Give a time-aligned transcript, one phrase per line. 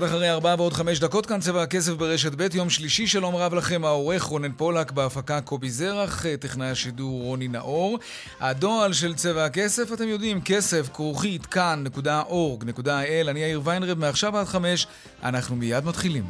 [0.00, 3.54] קצת אחרי ארבעה ועוד חמש דקות כאן צבע הכסף ברשת ב', יום שלישי, שלום רב
[3.54, 7.98] לכם, העורך רונן פולק, בהפקה קובי זרח, טכנאי השידור רוני נאור.
[8.40, 14.86] הדועל של צבע הכסף, אתם יודעים, כסף, כרוכית, כאן.org.il, אני יאיר ויינרב, מעכשיו עד חמש,
[15.22, 16.24] אנחנו מיד מתחילים.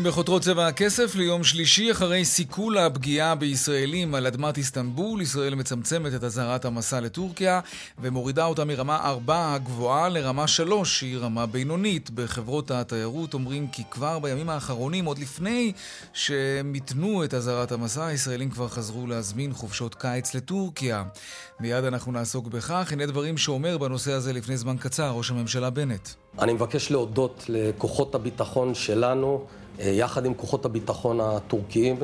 [0.00, 5.22] פותחים בחותרות צבע הכסף ליום שלישי אחרי סיכול הפגיעה בישראלים על אדמת איסטנבול.
[5.22, 7.60] ישראל מצמצמת את אזהרת המסע לטורקיה
[7.98, 12.10] ומורידה אותה מרמה 4 הגבוהה לרמה 3, שהיא רמה בינונית.
[12.10, 15.72] בחברות התיירות אומרים כי כבר בימים האחרונים, עוד לפני
[16.12, 21.04] שמיתנו את אזהרת המסע, הישראלים כבר חזרו להזמין חופשות קיץ לטורקיה.
[21.60, 22.92] מיד אנחנו נעסוק בכך.
[22.92, 26.08] הנה דברים שאומר בנושא הזה לפני זמן קצר ראש הממשלה בנט.
[26.38, 29.46] אני מבקש להודות לכוחות הביטחון שלנו.
[29.80, 31.96] אה, יחד עם כוחות הביטחון הטורקיים,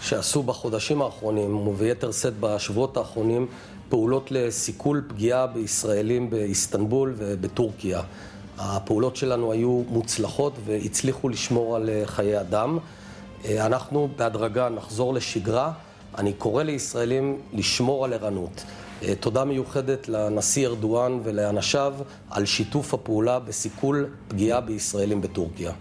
[0.00, 3.46] שעשו בחודשים האחרונים, וביתר שאת בשבועות האחרונים,
[3.88, 8.02] פעולות לסיכול פגיעה בישראלים באיסטנבול ובטורקיה.
[8.58, 12.78] הפעולות שלנו היו מוצלחות והצליחו לשמור על אה, חיי אדם.
[13.44, 15.72] אה, אנחנו בהדרגה נחזור לשגרה.
[16.18, 18.64] אני קורא לישראלים לשמור על ערנות.
[19.20, 21.94] תודה מיוחדת לנשיא ארדואן ולאנשיו
[22.30, 25.72] על שיתוף הפעולה בסיכול פגיעה בישראלים בטורקיה.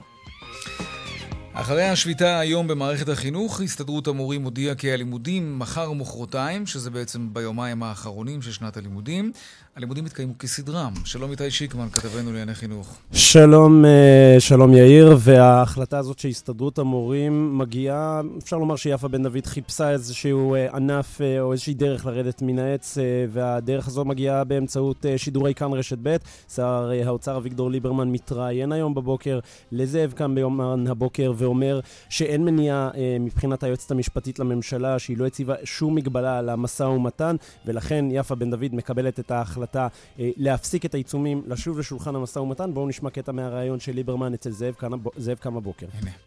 [1.54, 7.84] אחרי השביתה היום במערכת החינוך, הסתדרות המורים הודיעה כי הלימודים מחר ומחרתיים, שזה בעצם ביומיים
[7.84, 9.32] האחרונים של שנת הלימודים,
[9.80, 10.94] הלימודים התקיימו כסדרם.
[11.06, 12.98] שלום איתי שיקמן, כתבנו לענייני חינוך.
[13.12, 19.92] שלום, אה, שלום יאיר, וההחלטה הזאת שהסתדרות המורים מגיעה, אפשר לומר שיפה בן דוד חיפשה
[19.92, 22.98] איזשהו אה, ענף אה, או איזושהי דרך לרדת מן העץ,
[23.30, 26.16] והדרך הזו מגיעה באמצעות שידורי כאן רשת ב'.
[26.56, 29.40] שר האוצר אביגדור ליברמן מתראיין היום בבוקר
[29.72, 31.80] לזאב כאן ביומן הבוקר ואומר
[32.10, 32.90] שאין מניעה
[33.20, 37.36] מבחינת היועצת המשפטית לממשלה, שהיא לא הציבה שום מגבלה על המשא ומתן,
[37.66, 39.69] ולכן יפה בן דוד מקבלת את ההחלטה.
[39.76, 39.88] ההחלטה
[40.20, 42.74] אה, להפסיק את העיצומים, לשוב לשולחן המשא ומתן.
[42.74, 44.76] בואו נשמע קטע מהראיון של ליברמן אצל זאב,
[45.16, 45.86] זאב קם בבוקר.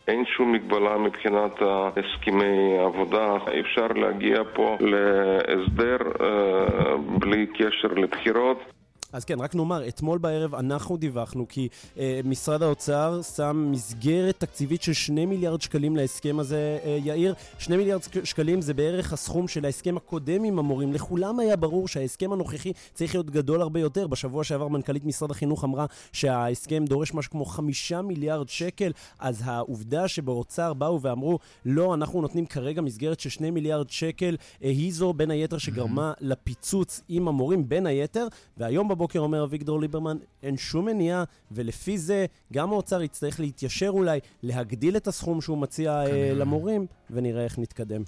[0.08, 3.36] אין שום מגבלה מבחינת הסכמי עבודה.
[3.60, 8.71] אפשר להגיע פה להסדר אה, בלי קשר לבחירות.
[9.12, 11.68] אז כן, רק נאמר, אתמול בערב אנחנו דיווחנו כי
[11.98, 17.34] אה, משרד האוצר שם מסגרת תקציבית של 2 מיליארד שקלים להסכם הזה, אה, יאיר.
[17.58, 20.92] 2 מיליארד שקלים זה בערך הסכום של ההסכם הקודם עם המורים.
[20.92, 24.06] לכולם היה ברור שההסכם הנוכחי צריך להיות גדול הרבה יותר.
[24.06, 30.08] בשבוע שעבר מנכ"לית משרד החינוך אמרה שההסכם דורש משהו כמו 5 מיליארד שקל, אז העובדה
[30.08, 35.12] שבאוצר באו ואמרו, לא, אנחנו נותנים כרגע מסגרת של 2 מיליארד שקל, אה, היא זו
[35.12, 39.01] בין היתר שגרמה לפיצוץ עם המורים, בין היתר, והיום בבוקר...
[39.02, 44.96] בבוקר אומר אביגדור ליברמן, אין שום מניעה, ולפי זה גם האוצר יצטרך להתיישר אולי, להגדיל
[44.96, 48.02] את הסכום שהוא מציע uh, למורים, ונראה איך נתקדם.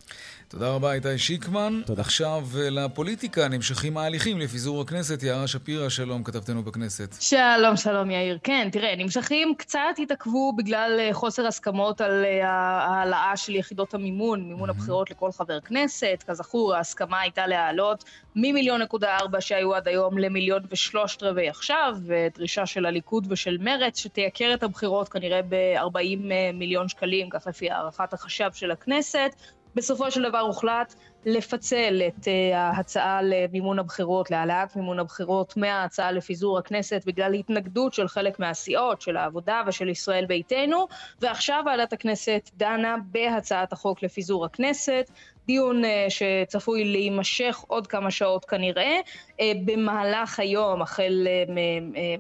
[0.48, 1.80] תודה רבה, איתי שיקמן.
[1.86, 2.00] תודה.
[2.02, 5.22] עכשיו uh, לפוליטיקה, נמשכים ההליכים לפיזור הכנסת.
[5.22, 7.16] יערה שפירא, שלום, כתבתנו בכנסת.
[7.20, 8.38] שלום, שלום, יאיר.
[8.42, 14.70] כן, תראה, נמשכים קצת התעכבו בגלל uh, חוסר הסכמות על העלאה של יחידות המימון, מימון
[14.70, 16.24] הבחירות לכל חבר כנסת.
[16.26, 18.04] כזכור, ההסכמה הייתה להעלות
[18.36, 23.98] ממיליון נקודה ארבע שהיו עד היום למיליון ושלושת רבעי עכשיו, ודרישה של הליכוד ושל מרצ
[23.98, 26.16] שתייקר את הבחירות כנראה ב-40
[26.54, 29.30] מיליון שקלים, כך לפי הערכת החשב של הכנסת.
[29.74, 30.94] בסופו של דבר הוחלט
[31.26, 38.08] לפצל את uh, ההצעה למימון הבחירות, להעלאת מימון הבחירות מההצעה לפיזור הכנסת בגלל התנגדות של
[38.08, 40.86] חלק מהסיעות, של העבודה ושל ישראל ביתנו,
[41.20, 45.10] ועכשיו ועדת הכנסת דנה בהצעת החוק לפיזור הכנסת.
[45.46, 48.98] דיון uh, שצפוי להימשך עוד כמה שעות כנראה.
[49.30, 51.50] Uh, במהלך היום, החל uh,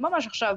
[0.00, 0.56] ממש עכשיו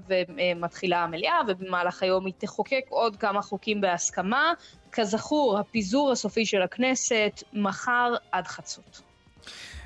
[0.55, 4.53] מתחילה המליאה, ובמהלך היום היא תחוקק עוד כמה חוקים בהסכמה.
[4.91, 9.01] כזכור, הפיזור הסופי של הכנסת מחר עד חצות.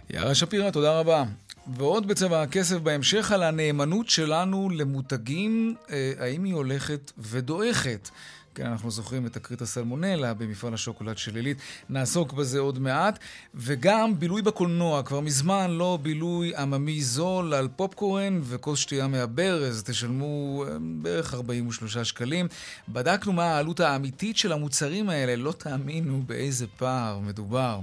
[0.09, 1.23] יערה שפירא, תודה רבה.
[1.67, 5.75] ועוד בצבע הכסף בהמשך על הנאמנות שלנו למותגים,
[6.19, 8.09] האם היא הולכת ודועכת.
[8.55, 11.57] כן, אנחנו זוכרים את תקרית הסלמונלה במפעל השוקולד של עילית.
[11.89, 13.19] נעסוק בזה עוד מעט.
[13.55, 19.83] וגם בילוי בקולנוע, כבר מזמן לא בילוי עממי זול על פופקורן וכוס שתייה מהברז.
[19.85, 22.47] תשלמו אה, בערך 43 שקלים.
[22.89, 27.79] בדקנו מה העלות האמיתית של המוצרים האלה, לא תאמינו באיזה פער מדובר.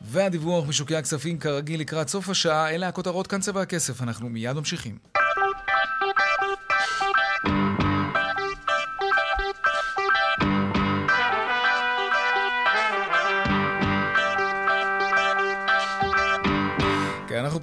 [0.00, 4.02] והדיווח משוקי הכספים כרגיל לקראת סוף השעה, אלה הכותרות כאן צבע הכסף.
[4.02, 5.23] אנחנו מיד ממשיכים.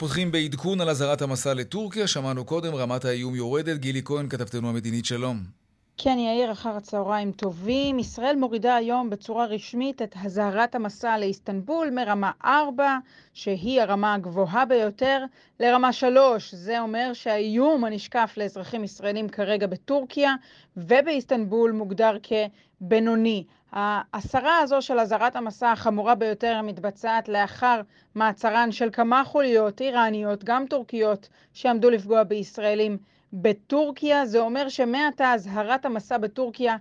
[0.01, 2.07] פותחים בעדכון על אזהרת המסע לטורקיה.
[2.07, 3.77] שמענו קודם, רמת האיום יורדת.
[3.77, 5.37] גילי כהן, כתבתנו המדינית, שלום.
[5.97, 7.99] כן, יאיר, אחר הצהריים טובים.
[7.99, 12.97] ישראל מורידה היום בצורה רשמית את אזהרת המסע לאיסטנבול מרמה 4,
[13.33, 15.25] שהיא הרמה הגבוהה ביותר,
[15.59, 16.53] לרמה 3.
[16.53, 20.35] זה אומר שהאיום הנשקף לאזרחים ישראלים כרגע בטורקיה
[20.77, 23.43] ובאיסטנבול מוגדר כבינוני.
[23.73, 27.81] ההסרה הזו של אזהרת המסע החמורה ביותר מתבצעת לאחר
[28.15, 32.97] מעצרן של כמה חוליות איראניות, גם טורקיות, שעמדו לפגוע בישראלים
[33.33, 34.25] בטורקיה.
[34.25, 36.77] זה אומר שמעתה אזהרת המסע בטורקיה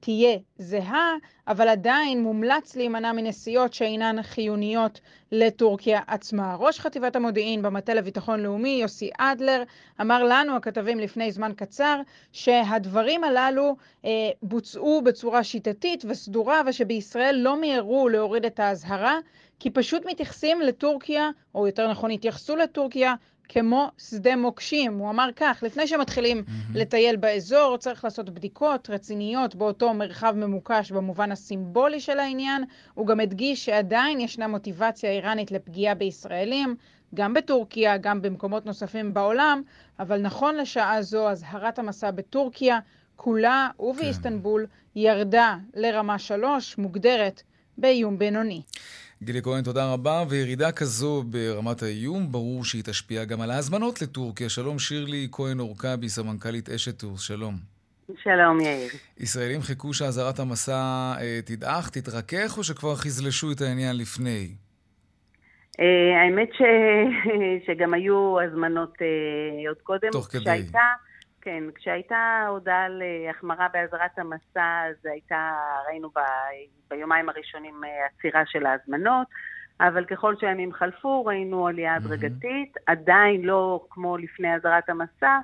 [0.00, 1.14] תהיה זהה,
[1.48, 5.00] אבל עדיין מומלץ להימנע מנסיעות שאינן חיוניות
[5.32, 6.56] לטורקיה עצמה.
[6.58, 9.62] ראש חטיבת המודיעין במטה לביטחון לאומי, יוסי אדלר,
[10.00, 12.00] אמר לנו, הכתבים לפני זמן קצר,
[12.32, 14.10] שהדברים הללו אה,
[14.42, 19.18] בוצעו בצורה שיטתית וסדורה, ושבישראל לא מיהרו להוריד את האזהרה,
[19.58, 23.14] כי פשוט מתייחסים לטורקיה, או יותר נכון התייחסו לטורקיה,
[23.52, 24.98] כמו שדה מוקשים.
[24.98, 26.78] הוא אמר כך, לפני שמתחילים mm-hmm.
[26.78, 32.64] לטייל באזור, צריך לעשות בדיקות רציניות באותו מרחב ממוקש במובן הסימבולי של העניין.
[32.94, 36.76] הוא גם הדגיש שעדיין ישנה מוטיבציה איראנית לפגיעה בישראלים,
[37.14, 39.62] גם בטורקיה, גם במקומות נוספים בעולם,
[39.98, 42.78] אבל נכון לשעה זו, אזהרת המסע בטורקיה,
[43.16, 45.00] כולה ובאיסטנבול, כן.
[45.00, 47.42] ירדה לרמה שלוש, מוגדרת
[47.78, 48.62] באיום בינוני.
[49.22, 50.24] גילי כהן, תודה רבה.
[50.28, 54.48] וירידה כזו ברמת האיום, ברור שהיא תשפיע גם על ההזמנות לטורקיה.
[54.48, 57.54] שלום שירלי כהן אורקבי, סמנכ"לית אשת טורס, שלום.
[58.22, 58.90] שלום יאיר.
[59.18, 64.48] ישראלים חיכו שאזהרת המסע אה, תדעך, תתרכך, או שכבר חזלשו את העניין לפני?
[65.80, 66.62] אה, האמת ש...
[67.66, 70.10] שגם היו הזמנות אה, עוד קודם.
[70.12, 70.44] תוך כדי.
[70.44, 70.78] שהייתה...
[71.50, 75.52] כן, כשהייתה הודעה על אה, החמרה באזהרת המסע, אז הייתה,
[75.88, 76.20] ראינו ב,
[76.90, 79.26] ביומיים הראשונים אה, עצירה של ההזמנות,
[79.80, 82.82] אבל ככל שהימים חלפו, ראינו עלייה הדרגתית, mm-hmm.
[82.86, 85.38] עדיין לא כמו לפני אזהרת המסע,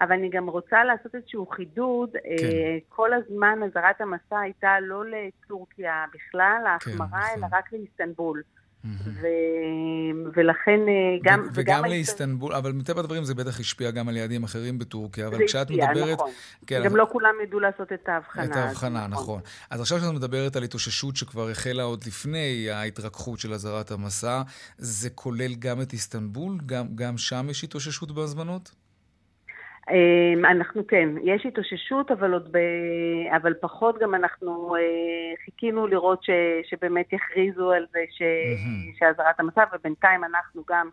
[0.00, 2.10] אבל אני גם רוצה לעשות איזשהו חידוד.
[2.12, 2.18] כן.
[2.28, 7.46] אה, כל הזמן אזהרת המסע הייתה לא לטורקיה בכלל, ההחמרה, כן, אלא.
[7.52, 8.42] רק לאיסטנבול.
[8.84, 9.26] ו...
[10.34, 11.40] ולכן אה, גם...
[11.46, 15.46] ו- וגם לאיסטנבול, אבל מטבע הדברים זה בטח השפיע גם על יעדים אחרים בטורקיה, אבל
[15.46, 16.14] כשאת השפיע, מדברת...
[16.14, 16.30] נכון.
[16.66, 16.98] כן, גם אבל...
[16.98, 18.44] לא כולם ידעו לעשות את ההבחנה.
[18.44, 19.22] את ההבחנה, נכון.
[19.22, 19.40] נכון.
[19.70, 24.42] אז עכשיו כשאת מדברת על התאוששות שכבר החלה עוד לפני ההתרככות של אזהרת המסע,
[24.78, 26.58] זה כולל גם את איסטנבול?
[26.66, 28.85] גם, גם שם יש התאוששות בהזמנות?
[29.90, 32.58] אמ, אנחנו כן, יש התאוששות, אבל עוד ב...
[33.36, 34.82] אבל פחות גם אנחנו אה,
[35.44, 36.30] חיכינו לראות ש...
[36.70, 38.22] שבאמת יכריזו על זה ש...
[38.22, 38.98] mm-hmm.
[38.98, 40.88] שאזהרת המצב, ובינתיים אנחנו גם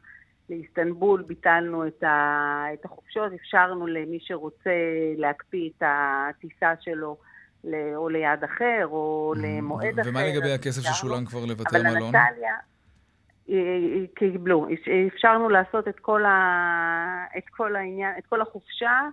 [0.50, 2.66] לאיסטנבול ביטלנו את, ה...
[2.74, 4.72] את החופשות, אפשרנו למי שרוצה
[5.18, 7.18] להקפיא את הטיסה שלו.
[7.96, 10.10] או ליעד אחר, או למועד אחר.
[10.10, 11.96] ומה לגבי הכסף ששולם כבר לבתי המלון?
[11.96, 12.54] אבל אנטליה,
[14.15, 14.68] קיבלו.
[15.08, 17.25] אפשרנו לעשות את כל, ה...
[17.38, 19.10] את כל העניין, את כל החופשה,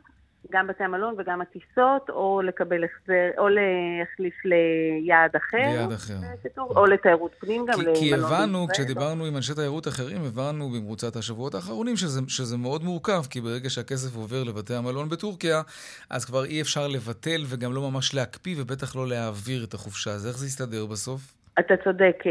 [0.52, 5.57] גם בתי המלון וגם הטיסות, או לקבל החזר, או להחליף ליעד אחר.
[5.57, 6.14] ליעד אחר.
[6.59, 7.78] או לתיירות פנים גם.
[7.78, 12.85] כי, כי הבנו, כשדיברנו עם אנשי תיירות אחרים, הבנו במרוצת השבועות האחרונים שזה, שזה מאוד
[12.85, 15.62] מורכב, כי ברגע שהכסף עובר לבתי המלון בטורקיה,
[16.11, 20.11] אז כבר אי אפשר לבטל וגם לא ממש להקפיא, ובטח לא להעביר את החופשה.
[20.11, 21.39] אז איך זה יסתדר בסוף?
[21.59, 22.23] אתה צודק,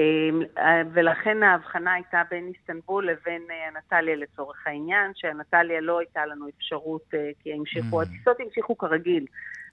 [0.58, 6.46] אה, ולכן ההבחנה הייתה בין איסטנבול לבין אה, אנטליה לצורך העניין, שאנטליה לא הייתה לנו
[6.58, 8.06] אפשרות, אה, כי המשיכו, mm.
[8.06, 9.26] הטיסות המשיכו כרגיל,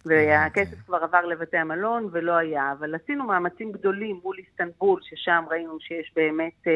[0.06, 5.80] והכסף כבר עבר לבתי המלון ולא היה, אבל עשינו מאמצים גדולים מול איסטנבול, ששם ראינו
[5.80, 6.66] שיש באמת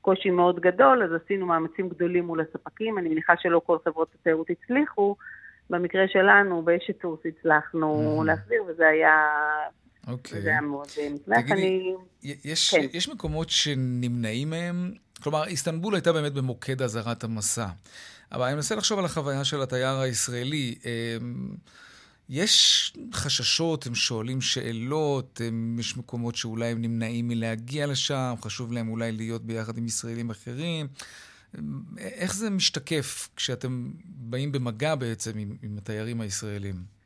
[0.00, 4.50] קושי מאוד גדול, אז עשינו מאמצים גדולים מול הספקים, אני מניחה שלא כל חברות התיירות
[4.50, 5.16] הצליחו,
[5.70, 8.26] במקרה שלנו, באשת טורס הצלחנו mm-hmm.
[8.26, 9.28] להחזיר, וזה היה
[10.06, 10.42] אוקיי.
[10.42, 11.50] זה היה מאוד נשמח.
[11.50, 11.94] אני...
[12.22, 12.86] יש, כן.
[12.92, 14.92] יש מקומות שנמנעים מהם?
[15.22, 17.68] כלומר, איסטנבול הייתה באמת במוקד אזהרת המסע.
[18.32, 20.74] אבל אני מנסה לחשוב על החוויה של התייר הישראלי.
[20.84, 21.48] אמ,
[22.28, 28.88] יש חששות, הם שואלים שאלות, הם, יש מקומות שאולי הם נמנעים מלהגיע לשם, חשוב להם
[28.88, 30.86] אולי להיות ביחד עם ישראלים אחרים.
[31.58, 37.01] אמ, איך זה משתקף כשאתם באים במגע בעצם עם, עם התיירים הישראלים?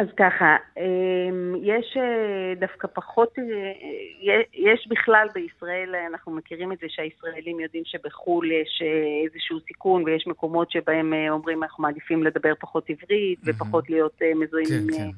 [0.00, 6.86] אז ככה, אמ, יש אה, דווקא פחות, אה, יש בכלל בישראל, אנחנו מכירים את זה
[6.88, 12.90] שהישראלים יודעים שבחו"ל יש אה, איזשהו סיכון ויש מקומות שבהם אומרים אנחנו מעדיפים לדבר פחות
[12.90, 13.38] עברית.
[13.44, 15.10] ופחות להיות מזוהים כן, עם, כן.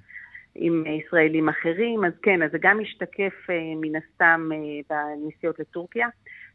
[0.54, 3.34] עם ישראלים אחרים, אז כן, אז זה גם משתקף
[3.76, 4.50] מן הסתם
[4.90, 6.08] בנסיעות לטורקיה.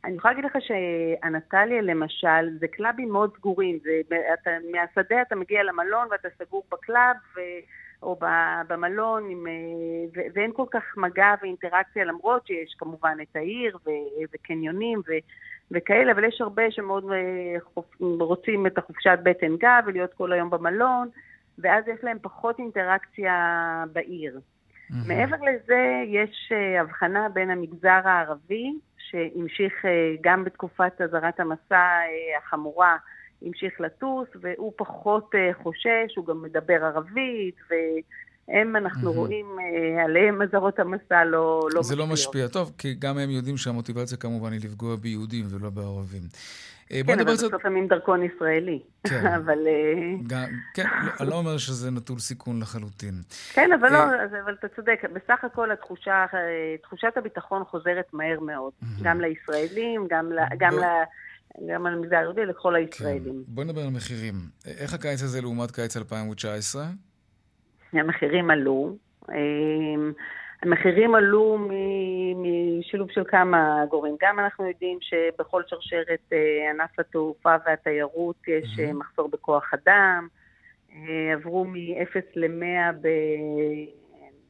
[0.06, 4.02] אני יכולה להגיד לך שאנטליה למשל, זה קלאבים מאוד סגורים, זה,
[4.34, 7.40] אתה, מהשדה אתה מגיע למלון ואתה סגור בקלאב, ו...
[8.04, 8.20] או
[8.68, 13.78] במלון, עם, אה, ואין כל כך מגע ואינטראקציה, למרות שיש כמובן את העיר
[14.34, 15.12] וקניונים ו,
[15.72, 17.56] וכאלה, אבל יש הרבה שמאוד אה,
[18.20, 21.10] רוצים את החופשת בטן גב ולהיות כל היום במלון,
[21.60, 24.40] ואז יש להם פחות אינטראקציה בעיר.
[24.40, 25.08] Mm-hmm.
[25.08, 29.86] מעבר לזה, יש אה, הבחנה בין המגזר הערבי, שהמשיך
[30.22, 32.00] גם בתקופת אזהרת המסע
[32.38, 32.98] החמורה,
[33.42, 39.16] המשיך לטוס, והוא פחות uh, חושש, הוא גם מדבר ערבית, והם, אנחנו mm-hmm.
[39.16, 42.48] רואים uh, עליהם אזהרות המסע לא, לא זה לא משפיע.
[42.48, 46.22] טוב, כי גם הם יודעים שהמוטיבציה כמובן היא לפגוע ביהודים ולא בערבים.
[46.92, 48.80] אה, כן, אבל בסוף הם עם דרכון ישראלי.
[49.08, 49.28] כן.
[49.38, 49.58] אבל...
[50.28, 53.14] גם, כן, לא, אני לא אומר שזה נטול סיכון לחלוטין.
[53.54, 54.04] כן, אבל לא,
[54.44, 55.02] אבל אתה צודק.
[55.14, 56.26] בסך הכל התחושה,
[56.84, 58.72] תחושת הביטחון חוזרת מהר מאוד.
[59.02, 60.08] גם לישראלים,
[60.58, 61.04] גם ל...
[61.70, 63.44] גם על המגזר היהודי, לכל הישראלים.
[63.46, 63.54] כן.
[63.54, 64.36] בואי נדבר על מחירים.
[64.82, 66.84] איך הקיץ הזה לעומת קיץ 2019?
[67.94, 68.98] המחירים עלו.
[69.32, 70.12] אמ,
[70.62, 71.58] המחירים עלו
[72.36, 74.16] משילוב של כמה גורמים.
[74.22, 78.94] גם אנחנו יודעים שבכל שרשרת אה, ענף התעופה והתיירות יש mm-hmm.
[78.94, 80.28] מחסור בכוח אדם.
[80.92, 82.94] אה, עברו מ-0 ל-100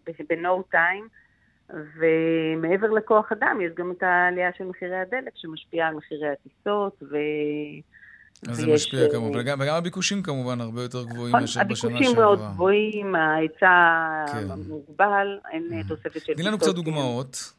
[0.07, 1.07] ב-no time.
[1.69, 7.17] ומעבר לכוח אדם, יש גם את העלייה של מחירי הדלק שמשפיעה על מחירי הטיסות, ו...
[8.49, 11.77] אז זה משפיע uh, כמובן, וגם, וגם הביקושים כמובן הרבה יותר גבוהים נכון, מאשר בשנה
[11.77, 11.95] שעברה.
[11.97, 14.47] הביקושים מאוד גבוהים, ההיצע כן.
[14.67, 15.87] מוגבל, אין mm-hmm.
[15.87, 16.33] תוספת של...
[16.33, 17.53] תני לנו קצת דוגמאות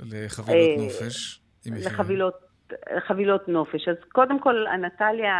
[0.00, 1.40] לחבילות אה, נופש.
[1.66, 2.34] לחבילות
[2.98, 3.88] חבילות נופש.
[3.88, 5.34] אז קודם כל, אנטליה,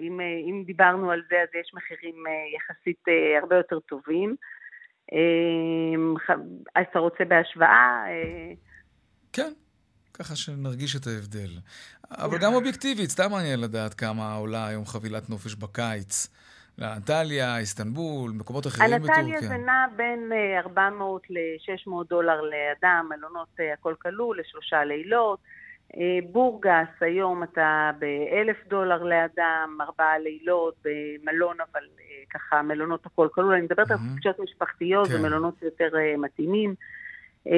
[0.00, 2.24] אם, אם דיברנו על זה, אז יש מחירים
[2.56, 3.04] יחסית
[3.42, 4.36] הרבה יותר טובים.
[5.12, 6.14] אמ,
[6.74, 8.04] אז אתה רוצה בהשוואה?
[8.06, 8.52] אה,
[9.32, 9.52] כן,
[10.14, 11.50] ככה שנרגיש את ההבדל.
[12.10, 16.28] אבל גם אובייקטיבית, סתם מעניין לדעת כמה עולה היום חבילת נופש בקיץ.
[16.78, 19.20] לאנטליה, איסטנבול, מקומות אחרים בטורקיה.
[19.20, 20.32] אנטליה זה נע בין
[20.64, 25.38] 400 אה, ל-600 דולר לאדם, מלונות אה, הכל כלול, לשלושה לילות.
[26.32, 31.80] בורגס, היום אתה ב-1,000 דולר לאדם, ארבעה לילות, במלון אבל
[32.30, 33.90] ככה מלונות הכל כלול, אני מדברת.
[33.90, 35.14] על חופשות משפחתיות כן.
[35.18, 36.74] ומלונות יותר uh, מתאימים.
[37.46, 37.52] Uh,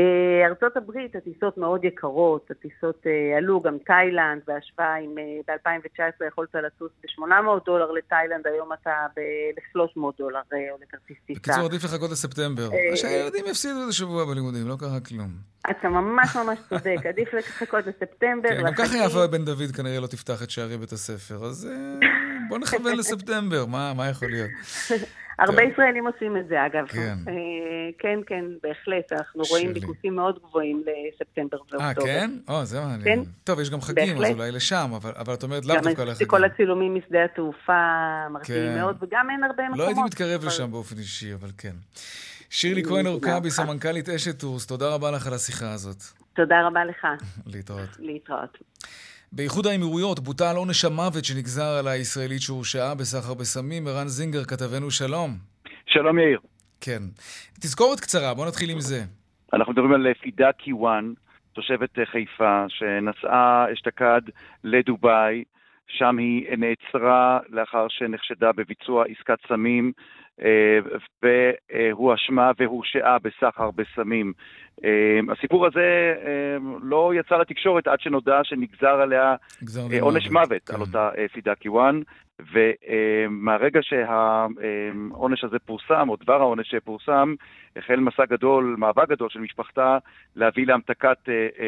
[0.47, 6.55] ארצות הברית, הטיסות מאוד יקרות, הטיסות uh, עלו, גם תאילנד, בהשוואה עם, uh, ב-2019 יכולת
[6.55, 11.41] לטוס ב-800 דולר לתאילנד, היום אתה ב-1300 דולר או לכרטיס טיסה.
[11.41, 12.69] בקיצור, עדיף לחכות לספטמבר.
[12.95, 15.31] שהילדים יפסידו איזה שבוע בלימודים, לא קרה כלום.
[15.71, 18.49] אתה ממש ממש צודק, עדיף לחכות לספטמבר.
[18.49, 21.69] כן, גם ככה יפה בן דוד כנראה לא תפתח את שערי בית הספר, אז
[22.49, 24.51] בוא נכוון לספטמבר, מה יכול להיות?
[25.39, 26.87] הרבה ישראלים עושים את זה, אגב.
[26.87, 27.15] כן.
[27.95, 29.13] אה, כן, כן, בהחלט.
[29.13, 31.81] אנחנו רואים ביקושים מאוד גבוהים לספטמבר ואוקטובר.
[31.81, 32.31] אה, כן?
[32.49, 33.25] או, זה מעניין.
[33.25, 33.31] כן.
[33.45, 36.29] טוב, יש גם חגים, אז אולי לשם, אבל את אומרת לאו דווקא לחגים.
[36.29, 37.73] כל הצילומים משדה התעופה
[38.31, 38.79] מרתיעים כן.
[38.79, 39.79] מאוד, וגם אין הרבה מקומות.
[39.79, 41.75] לא הייתי מתקרב לשם באופן אישי, אבל כן.
[42.51, 46.03] שירלי כהן אורקבי, סמנכ"לית אשת טורס, תודה רבה לך על השיחה הזאת.
[46.35, 47.07] תודה רבה לך.
[47.53, 47.97] להתראות.
[47.99, 48.59] להתראות.
[49.33, 53.87] באיחוד האמירויות בוטל עונש המוות שנגזר על הישראלית שהורשעה בסחר בסמים.
[53.87, 55.31] ערן זינגר, כתבנו שלום.
[55.87, 56.39] שלום יאיר.
[56.85, 57.03] כן.
[57.61, 59.01] תזכורת קצרה, בוא נתחיל עם זה.
[59.53, 61.13] אנחנו מדברים על פידה קיוואן,
[61.53, 64.21] תושבת חיפה, שנסעה אשתקד
[64.65, 65.45] לדובאי,
[65.89, 69.93] שם היא נעצרה לאחר שנחשדה בביצוע עסקת סמים
[70.43, 70.79] אה,
[71.23, 74.33] והואשמה והורשעה בסחר בסמים.
[74.85, 79.35] אה, הסיפור הזה אה, לא יצא לתקשורת עד שנודע שנגזר עליה
[80.01, 80.75] עונש מוות כן.
[80.75, 82.01] על אותה פידה קיוואן,
[82.53, 87.35] ומהרגע שהעונש הזה פורסם, או דבר העונש שפורסם,
[87.77, 89.99] החל מסע גדול, מאבק גדול של משפחתה
[90.37, 91.19] להביא להמתקת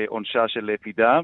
[0.09, 1.21] עונשה של פידה.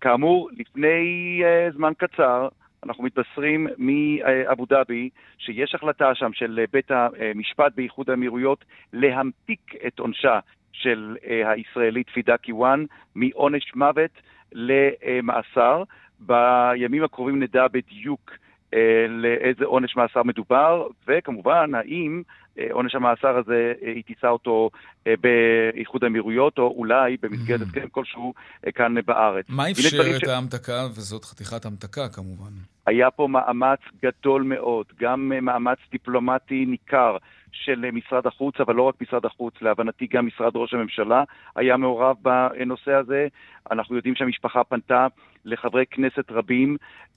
[0.00, 1.42] כאמור, לפני
[1.72, 2.48] זמן קצר,
[2.84, 5.08] אנחנו מתבשרים מאבו דאבי
[5.38, 10.38] שיש החלטה שם של בית המשפט באיחוד האמירויות להמתיק את עונשה
[10.82, 14.10] של אה, הישראלית פידה קיוואן מעונש מוות
[14.52, 15.82] למאסר.
[16.20, 18.30] בימים הקרובים נדע בדיוק
[18.74, 22.22] אה, לאיזה עונש מאסר מדובר, וכמובן, האם
[22.58, 24.70] אה, עונש המאסר הזה, היא תישא אותו
[25.06, 27.62] באיחוד האמירויות, או אולי במסגרת mm.
[27.62, 28.34] הסכם כלשהו
[28.74, 29.44] כאן בארץ.
[29.48, 32.50] מה אפשר את ההמתקה, וזאת חתיכת המתקה כמובן?
[32.86, 37.16] היה פה מאמץ גדול מאוד, גם מאמץ דיפלומטי ניכר
[37.64, 41.24] של משרד החוץ, אבל לא רק משרד החוץ, להבנתי גם משרד ראש הממשלה
[41.56, 43.28] היה מעורב בנושא הזה.
[43.70, 45.06] אנחנו יודעים שהמשפחה פנתה
[45.44, 46.76] לחברי כנסת רבים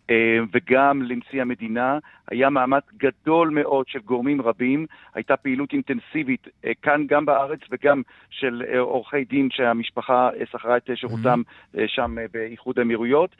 [0.09, 1.99] אה, וגם לנשיא המדינה.
[2.31, 8.01] היה מאמץ גדול מאוד של גורמים רבים, הייתה פעילות אינטנסיבית אה, כאן גם בארץ וגם
[8.29, 11.41] של אה, עורכי דין שהמשפחה שכרה את שירותם
[11.87, 13.35] שם באיחוד האמירויות.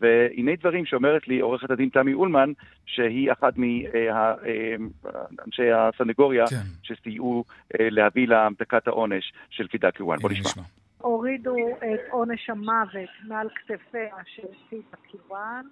[0.00, 2.52] והנה דברים שאומרת לי עורכת הדין תמי אולמן,
[2.86, 6.56] שהיא אחת מאנשי הסנגוריה כן.
[6.82, 7.44] שסייעו
[7.80, 10.18] להביא להמתקת העונש של פידה קיוואן.
[10.18, 10.62] בוא נשמע.
[10.98, 15.62] הורידו את עונש המוות מעל כתפיה של פידה קיוואן.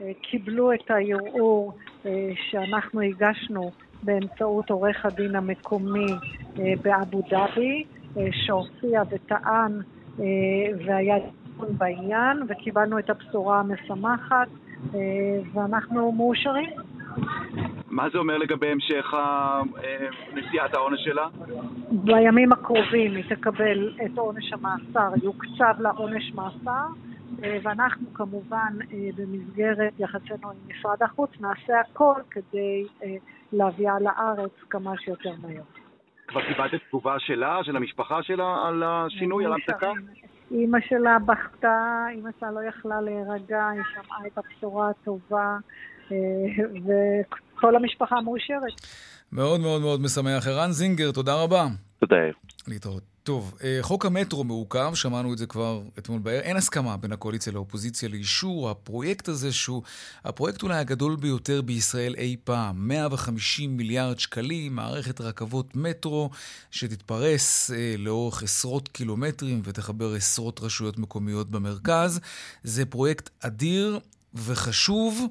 [0.00, 1.72] אה, קיבלו את הערעור
[2.06, 3.70] אה, שאנחנו הגשנו
[4.02, 6.12] באמצעות עורך הדין המקומי
[6.58, 7.84] אה, באבו דאבי,
[8.32, 9.80] שהופיע וטען
[10.86, 11.16] והיה
[11.62, 14.48] דיון בעניין, וקיבלנו את הבשורה המשמחת,
[15.54, 16.70] ואנחנו מאושרים.
[17.90, 19.14] מה זה אומר לגבי המשך
[20.34, 21.26] נשיאת העונש שלה?
[21.90, 26.86] בימים הקרובים היא תקבל את עונש המאסר, יוקצב לה עונש מאסר.
[27.44, 33.14] אה, ואנחנו כמובן אה, במסגרת יחסינו עם משרד החוץ נעשה הכל כדי אה,
[33.52, 35.62] להביאה לארץ כמה שיותר מהר.
[36.26, 39.90] כבר קיבלת תגובה שלה, של המשפחה שלה, על השינוי, על ההמתקה?
[40.52, 45.56] אימא שלה בכתה, אימא שלה לא יכלה להירגע, היא שמעה את הבשורה הטובה,
[46.84, 48.72] וכל המשפחה מאושרת.
[49.32, 50.46] מאוד מאוד מאוד משמח.
[50.46, 51.66] ערן זינגר, תודה רבה.
[52.00, 52.16] תודה.
[52.68, 53.11] להתראות.
[53.24, 56.40] טוב, אה, חוק המטרו מעוכב, שמענו את זה כבר אתמול בערב.
[56.40, 59.82] אין הסכמה בין הקואליציה לאופוזיציה לאישור הפרויקט הזה, שהוא
[60.24, 62.88] הפרויקט אולי הגדול ביותר בישראל אי פעם.
[62.88, 66.30] 150 מיליארד שקלים, מערכת רכבות מטרו
[66.70, 72.20] שתתפרס אה, לאורך עשרות קילומטרים ותחבר עשרות רשויות מקומיות במרכז.
[72.64, 73.98] זה פרויקט אדיר
[74.34, 75.26] וחשוב.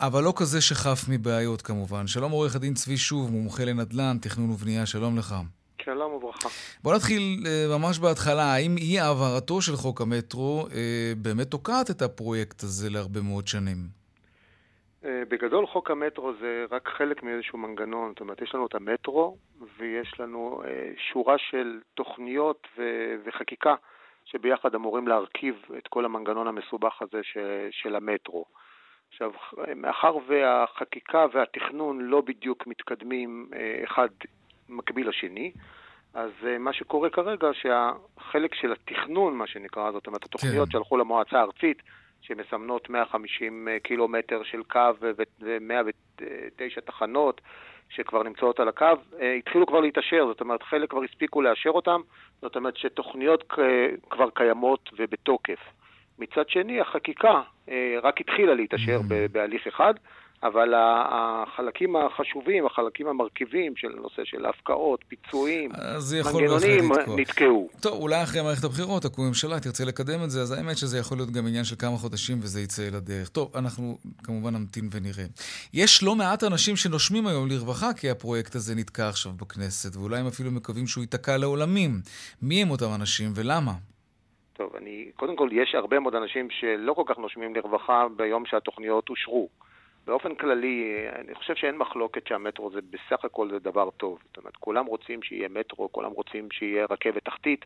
[0.00, 2.06] אבל לא כזה שחף מבעיות כמובן.
[2.06, 5.34] שלום עורך הדין צבי שוב, מומחה לנדל"ן, תכנון ובנייה, שלום לך.
[5.88, 6.48] שלום וברכה.
[6.82, 8.42] בוא נתחיל uh, ממש בהתחלה.
[8.54, 10.72] האם אי העברתו של חוק המטרו uh,
[11.22, 13.76] באמת תוקעת את הפרויקט הזה להרבה מאוד שנים?
[15.02, 18.10] Uh, בגדול חוק המטרו זה רק חלק מאיזשהו מנגנון.
[18.10, 19.36] זאת אומרת, יש לנו את המטרו
[19.78, 20.62] ויש לנו
[21.12, 23.74] שורה של תוכניות ו- וחקיקה
[24.24, 28.44] שביחד אמורים להרכיב את כל המנגנון המסובך הזה ש- של המטרו.
[29.08, 29.30] עכשיו,
[29.76, 33.50] מאחר והחקיקה והתכנון לא בדיוק מתקדמים
[33.84, 34.08] אחד
[34.68, 35.52] מקביל לשני,
[36.14, 40.72] אז uh, מה שקורה כרגע, שהחלק של התכנון, מה שנקרא, זאת אומרת, התוכניות כן.
[40.72, 41.82] שהלכו למועצה הארצית,
[42.20, 47.40] שמסמנות 150 אה, קילומטר של קו ו-109 תחנות
[47.90, 52.00] שכבר נמצאות על הקו, uh, התחילו כבר להתאשר, זאת אומרת, חלק כבר הספיקו לאשר אותם,
[52.42, 53.52] זאת אומרת שתוכניות
[54.10, 55.58] כבר קיימות ובתוקף.
[56.18, 57.42] מצד שני, החקיקה
[58.02, 59.32] רק התחילה להתאשר mm-hmm.
[59.32, 59.94] בהליך אחד,
[60.42, 65.70] אבל החלקים החשובים, החלקים המרכיבים של הנושא של הפקעות, פיצויים,
[66.34, 67.68] מנגנונים, נתקעו.
[67.80, 71.18] טוב, אולי אחרי מערכת הבחירות תקום ממשלה, תרצה לקדם את זה, אז האמת שזה יכול
[71.18, 73.28] להיות גם עניין של כמה חודשים וזה יצא לדרך.
[73.28, 75.24] טוב, אנחנו כמובן נמתין ונראה.
[75.74, 80.26] יש לא מעט אנשים שנושמים היום לרווחה כי הפרויקט הזה נתקע עכשיו בכנסת, ואולי הם
[80.26, 81.90] אפילו מקווים שהוא ייתקע לעולמים.
[82.42, 83.72] מי הם אותם אנשים ולמה?
[84.52, 89.08] טוב, אני, קודם כל, יש הרבה מאוד אנשים שלא כל כך נושמים לרווחה ביום שהתוכניות
[89.08, 89.48] אושרו.
[90.08, 94.18] באופן כללי, אני חושב שאין מחלוקת שהמטרו זה בסך הכל זה דבר טוב.
[94.26, 97.64] זאת אומרת, כולם רוצים שיהיה מטרו, כולם רוצים שיהיה רכבת תחתית.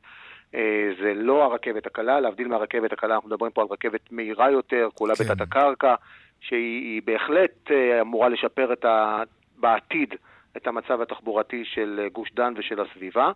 [0.55, 4.89] אה, זה לא הרכבת הקלה, להבדיל מהרכבת הקלה, אנחנו מדברים פה על רכבת מהירה יותר,
[4.95, 5.25] כולה כן.
[5.25, 5.95] בתת הקרקע,
[6.41, 9.23] שהיא בהחלט אה, אמורה לשפר את ה...
[9.57, 10.15] בעתיד
[10.57, 13.33] את המצב התחבורתי של גוש דן ושל הסביבה.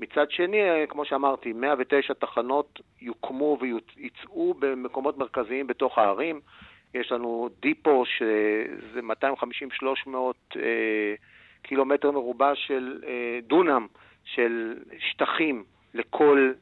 [0.00, 6.40] מצד שני, אה, כמו שאמרתי, 109 תחנות יוקמו ויצאו במקומות מרכזיים בתוך הערים.
[6.94, 9.00] יש לנו דיפו שזה
[10.06, 10.08] 250-300
[10.56, 11.14] אה,
[11.62, 13.86] קילומטר מרובע של אה, דונם
[14.24, 16.52] של שטחים לכל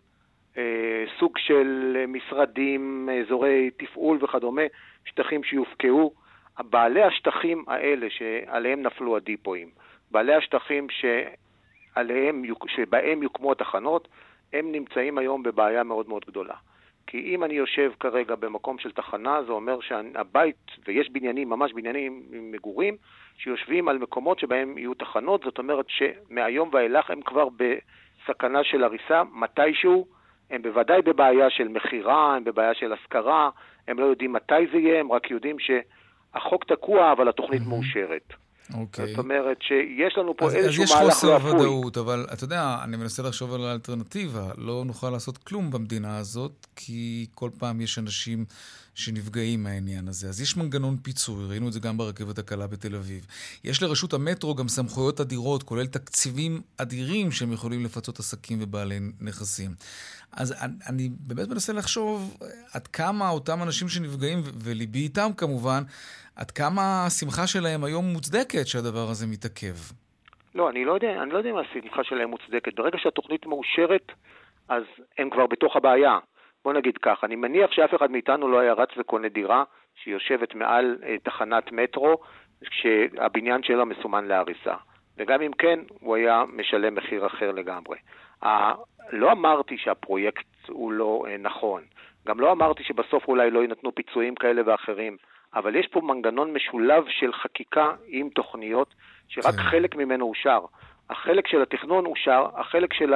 [0.56, 4.62] אה, סוג של משרדים, אזורי תפעול וכדומה,
[5.04, 6.14] שטחים שיופקעו.
[6.60, 9.70] בעלי השטחים האלה שעליהם נפלו הדיפואים,
[10.10, 14.08] בעלי השטחים שעליהם, שבהם יוקמו התחנות,
[14.52, 16.54] הם נמצאים היום בבעיה מאוד מאוד גדולה.
[17.06, 22.22] כי אם אני יושב כרגע במקום של תחנה, זה אומר שהבית, ויש בניינים, ממש בניינים
[22.32, 22.96] עם מגורים,
[23.38, 29.22] שיושבים על מקומות שבהם יהיו תחנות, זאת אומרת שמהיום ואילך הם כבר בסכנה של הריסה
[29.32, 30.06] מתישהו,
[30.50, 33.50] הם בוודאי בבעיה של מכירה, הם בבעיה של השכרה,
[33.88, 38.32] הם לא יודעים מתי זה יהיה, הם רק יודעים שהחוק תקוע אבל התוכנית מאושרת.
[38.74, 39.08] אוקיי.
[39.08, 41.11] זאת אומרת שיש לנו פה אז, איזשהו מהלך רפוי.
[41.11, 44.50] אז יש חוסר ודאות, אבל אתה יודע, אני מנסה לחשוב על האלטרנטיבה.
[44.58, 48.44] לא נוכל לעשות כלום במדינה הזאת, כי כל פעם יש אנשים
[48.94, 50.28] שנפגעים מהעניין הזה.
[50.28, 53.26] אז יש מנגנון פיצוי, ראינו את זה גם ברכבת הקלה בתל אביב.
[53.64, 59.70] יש לרשות המטרו גם סמכויות אדירות, כולל תקציבים אדירים שהם יכולים לפצות עסקים ובעלי נכסים.
[60.33, 62.37] אז אני, אני באמת מנסה לחשוב
[62.74, 65.83] עד כמה אותם אנשים שנפגעים, וליבי איתם כמובן,
[66.37, 69.74] עד כמה השמחה שלהם היום מוצדקת שהדבר הזה מתעכב.
[70.55, 72.74] לא, אני לא יודע, אני לא יודע אם השמחה שלהם מוצדקת.
[72.76, 74.12] ברגע שהתוכנית מאושרת,
[74.68, 74.83] אז
[75.18, 76.18] הם כבר בתוך הבעיה.
[76.64, 79.64] בוא נגיד כך, אני מניח שאף אחד מאיתנו לא היה רץ וקונה דירה
[80.03, 82.18] שיושבת מעל אה, תחנת מטרו,
[82.70, 84.75] כשהבניין שלה מסומן להריסה.
[85.18, 87.98] וגם אם כן, הוא היה משלם מחיר אחר לגמרי.
[88.44, 88.72] ה...
[89.12, 91.83] לא אמרתי שהפרויקט הוא לא אה, נכון.
[92.27, 95.16] גם לא אמרתי שבסוף אולי לא יינתנו פיצויים כאלה ואחרים.
[95.55, 98.94] אבל יש פה מנגנון משולב של חקיקה עם תוכניות,
[99.29, 99.62] שרק כן.
[99.62, 100.61] חלק ממנו אושר.
[101.11, 103.14] החלק של התכנון אושר, החלק של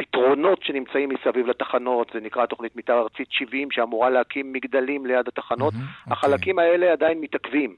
[0.00, 5.74] הפתרונות שנמצאים מסביב לתחנות, זה נקרא תוכנית מתאר ארצית 70, שאמורה להקים מגדלים ליד התחנות,
[5.74, 6.62] mm-hmm, החלקים okay.
[6.62, 7.74] האלה עדיין מתעכבים.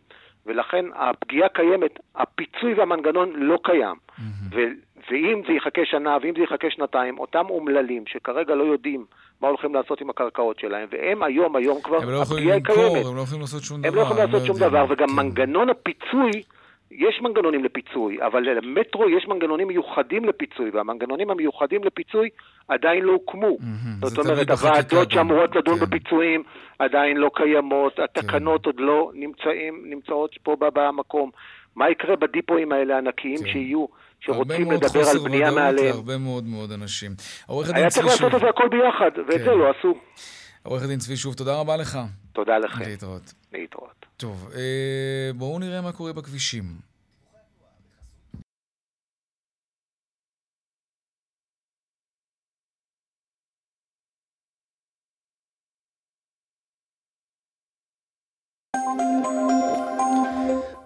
[0.46, 3.96] ולכן הפגיעה קיימת, הפיצוי והמנגנון לא קיים.
[3.96, 4.22] Mm-hmm.
[4.54, 4.72] ו-
[5.10, 9.04] ואם זה יחכה שנה, ואם זה יחכה שנתיים, אותם אומללים שכרגע לא יודעים
[9.40, 13.16] מה הולכים לעשות עם הקרקעות שלהם, והם היום, היום כבר, הם לא יכולים למכור, הם
[13.16, 13.88] לא יכולים לעשות שום דבר.
[13.88, 15.14] הם לא יכולים לעשות שום דבר, וגם כן.
[15.14, 16.30] מנגנון הפיצוי,
[16.98, 22.28] יש מנגנונים לפיצוי, אבל למטרו יש מנגנונים מיוחדים לפיצוי, והמנגנונים המיוחדים לפיצוי
[22.68, 23.56] עדיין לא הוקמו.
[24.02, 25.84] זאת אומרת, הוועדות שאמורות לדון כן.
[25.86, 26.42] בפיצויים
[26.78, 28.68] עדיין לא קיימות, התקנות כן.
[28.68, 31.30] עוד לא נמצאים, נמצאות פה במקום.
[31.76, 33.86] מה יקרה בדיפואים האלה הענקיים שיהיו?
[34.20, 35.60] שרוצים לדבר על בנייה מעליהם.
[35.60, 37.10] הרבה מאוד חוסר ודאות להרבה מאוד מאוד אנשים.
[37.74, 39.44] היה צריך לעשות את זה הכל ביחד, ואת כן.
[39.44, 39.94] זה לא עשו.
[40.62, 41.98] עורך הדין צבי, שוב, תודה רבה לך.
[42.32, 42.84] תודה לכם.
[42.84, 43.32] להתראות.
[43.52, 44.06] להתראות.
[44.16, 46.64] טוב, אה, בואו נראה מה קורה בכבישים.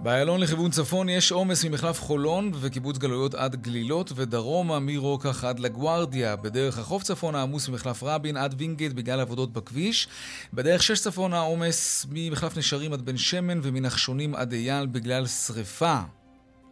[0.01, 6.37] באיילון לכיוון צפון יש עומס ממחלף חולון וקיבוץ גלויות עד גלילות ודרומה מרוקח עד לגוארדיה.
[6.37, 10.09] בדרך החוף צפונה עמוס ממחלף רבין עד וינגייט בגלל עבודות בכביש.
[10.53, 16.01] בדרך שש צפונה עומס ממחלף נשרים עד בן שמן ומנחשונים עד אייל בגלל שריפה.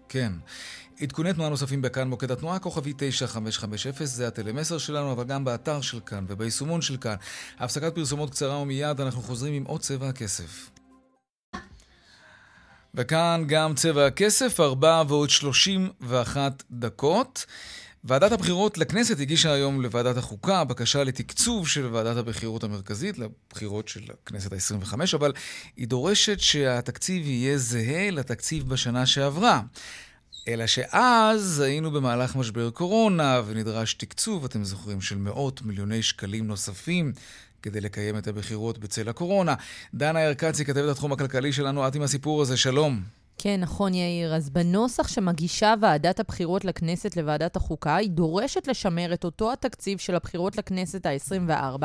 [0.09, 0.33] כן.
[1.01, 6.01] עדכוני תנועה נוספים בכאן מוקד התנועה, כוכבי 9550, זה הטלמסר שלנו, אבל גם באתר של
[6.07, 7.15] כאן וביישומון של כאן.
[7.59, 10.74] הפסקת פרסומות קצרה ומיד אנחנו חוזרים עם עוד צבע הכסף.
[12.95, 17.47] וכאן גם צבע הכסף, 4 ועוד 31 דקות.
[18.05, 24.01] ועדת הבחירות לכנסת הגישה היום לוועדת החוקה בקשה לתקצוב של ועדת הבחירות המרכזית, לבחירות של
[24.13, 25.33] הכנסת ה-25, אבל
[25.77, 29.61] היא דורשת שהתקציב יהיה זהה לתקציב בשנה שעברה.
[30.49, 37.13] אלא שאז היינו במהלך משבר קורונה ונדרש תקצוב, אתם זוכרים, של מאות מיליוני שקלים נוספים
[37.65, 39.55] כדי לקיים את הבחירות בצל הקורונה.
[39.95, 43.01] דנה ירקצי, כתבת התחום הכלכלי שלנו, את עם הסיפור הזה, שלום.
[43.39, 44.35] כן, נכון, יאיר.
[44.35, 50.15] אז בנוסח שמגישה ועדת הבחירות לכנסת לוועדת החוקה, היא דורשת לשמר את אותו התקציב של
[50.15, 51.83] הבחירות לכנסת ה-24,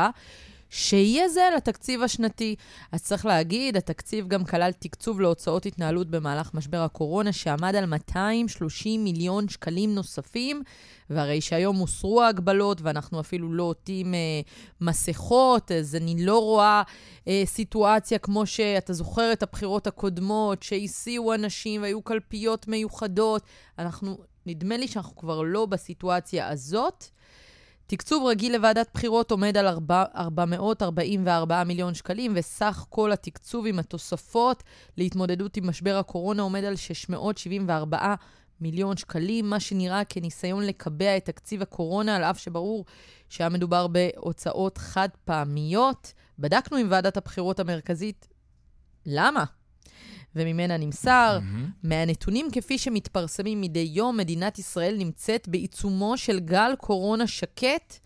[0.70, 2.56] שיהיה זה לתקציב השנתי.
[2.92, 9.04] אז צריך להגיד, התקציב גם כלל תקצוב להוצאות התנהלות במהלך משבר הקורונה, שעמד על 230
[9.04, 10.64] מיליון שקלים נוספים,
[11.10, 14.20] והרי שהיום הוסרו ההגבלות ואנחנו אפילו לא עוטים אה,
[14.82, 16.84] מסכות, אז אני לא רואה
[17.28, 23.44] אה, סיטואציה כמו שאתה זוכר את הבחירות הקודמות, שהסיעו אנשים והיו קלפיות מיוחדות.
[23.80, 27.06] אנחנו, נדמה לי שאנחנו כבר לא בסיטואציה הזאת.
[27.90, 34.64] תקצוב רגיל לוועדת בחירות עומד על 4, 444 מיליון שקלים, וסך כל התקצוב עם התוספות
[34.98, 38.16] להתמודדות עם משבר הקורונה עומד על 674
[38.62, 42.86] מיליון שקלים, מה שנראה כניסיון לקבע את תקציב הקורונה, על אף שברור
[43.30, 46.14] שהיה מדובר בהוצאות חד פעמיות.
[46.40, 48.28] בדקנו עם ועדת הבחירות המרכזית
[49.06, 49.44] למה.
[50.36, 51.70] וממנה נמסר, mm-hmm.
[51.84, 58.00] מהנתונים כפי שמתפרסמים מדי יום, מדינת ישראל נמצאת בעיצומו של גל קורונה שקט,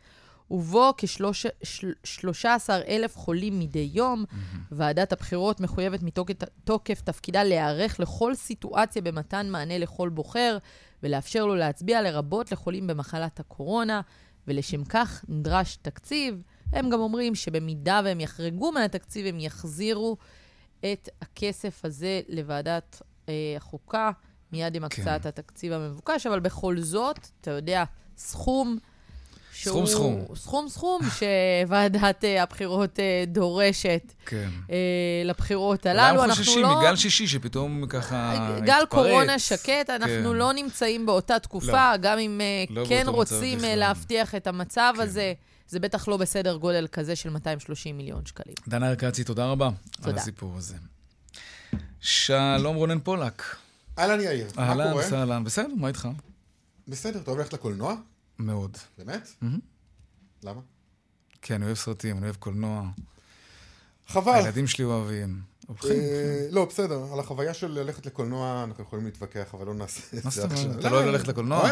[0.52, 4.26] ובו כ-13 אלף חולים מדי יום.
[4.28, 4.58] Mm-hmm.
[4.72, 10.58] ועדת הבחירות מחויבת מתוקף תפקידה להיערך לכל סיטואציה במתן מענה לכל בוחר,
[11.04, 14.02] ולאפשר לו להצביע לרבות לחולים במחלת הקורונה,
[14.48, 16.42] ולשם כך נדרש תקציב.
[16.74, 20.18] הם גם אומרים שבמידה והם יחרגו מהתקציב, הם יחזירו
[20.86, 24.12] את הכסף הזה לוועדת אה, החוקה,
[24.52, 25.28] מיד עם הקצאת כן.
[25.30, 27.84] התקציב המבוקש, אבל בכל זאת, אתה יודע,
[28.18, 28.78] סכום
[29.54, 29.88] שהוא...
[29.88, 30.36] סכום סכום.
[30.36, 31.02] סכום סכום
[31.66, 34.50] שוועדת אה, הבחירות אה, דורשת כן.
[34.72, 34.78] אה,
[35.26, 36.20] לבחירות הללו.
[36.22, 36.80] הם אנחנו חוששים לא...
[36.80, 38.90] מגל שישי שפתאום ככה גל התפרץ.
[38.90, 40.24] קורונה שקט, אנחנו כן.
[40.24, 43.60] לא נמצאים באותה תקופה, גם אם לא כן רוצים.
[43.60, 43.80] כן.
[43.80, 45.34] להבטיח את המצב הזה,
[45.68, 48.56] זה בטח לא בסדר גודל כזה של 230 מיליון שקלים.
[48.68, 50.22] דנה ארקצי, תודה רבה על תודה.
[50.22, 50.76] הסיפור הזה.
[52.00, 53.44] שלום רונן פולק.
[54.00, 55.04] אהלן יאיר, מה קורה?
[55.20, 56.08] אהלן, בסדר, מה איתך?
[56.88, 57.96] בסדר, אתה אוהב ללכת לקולנוע?
[58.40, 58.78] מאוד.
[58.98, 59.30] באמת?
[60.44, 60.62] למה?
[61.42, 62.90] כן, אני אוהב סרטים, אני אוהב קולנוע.
[64.08, 64.34] חבל.
[64.34, 65.42] הילדים שלי אוהבים.
[65.86, 70.32] אה, לא, בסדר, על החוויה של ללכת לקולנוע אנחנו יכולים להתווכח, אבל לא נעשה את
[70.32, 70.66] זה עכשיו.
[70.66, 70.80] אומרת?
[70.80, 71.72] אתה לא אוהב ללכת לקולנוע?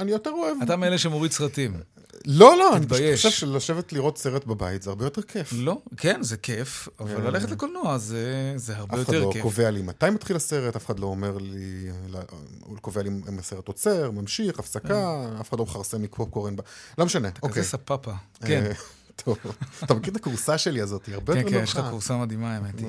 [0.00, 0.56] אני יותר אוהב...
[0.62, 1.80] אתה מאלה שמוריד סרטים.
[2.26, 2.86] לא, לא, אני.
[3.16, 5.50] חושב שלשבת לראות סרט בבית זה הרבה יותר כיף.
[5.52, 7.30] לא, כן, זה כיף, אבל אה.
[7.30, 9.42] ללכת לקולנוע זה הרבה אף אחד יותר לא כיף.
[9.42, 12.18] קובע לי מתי מתחיל הסרט, אף אחד לא אומר לי, לא,
[12.60, 16.56] הוא קובע לי אם הסרט עוצר, ממשיך, הפסקה, אף אחד לא מכרסם לי פופקורן.
[16.56, 16.60] ב-
[16.98, 17.32] לא משנה, אה.
[17.32, 17.62] אתה אוקיי.
[17.62, 18.10] כזה ספאפה.
[18.10, 18.72] אה, כן.
[19.16, 19.38] טוב,
[19.84, 21.64] אתה מכיר את הכורסה שלי הזאת, היא הרבה כן, יותר כן, נוחה.
[21.64, 22.88] יש לך כורסה מדהימה, האמת היא.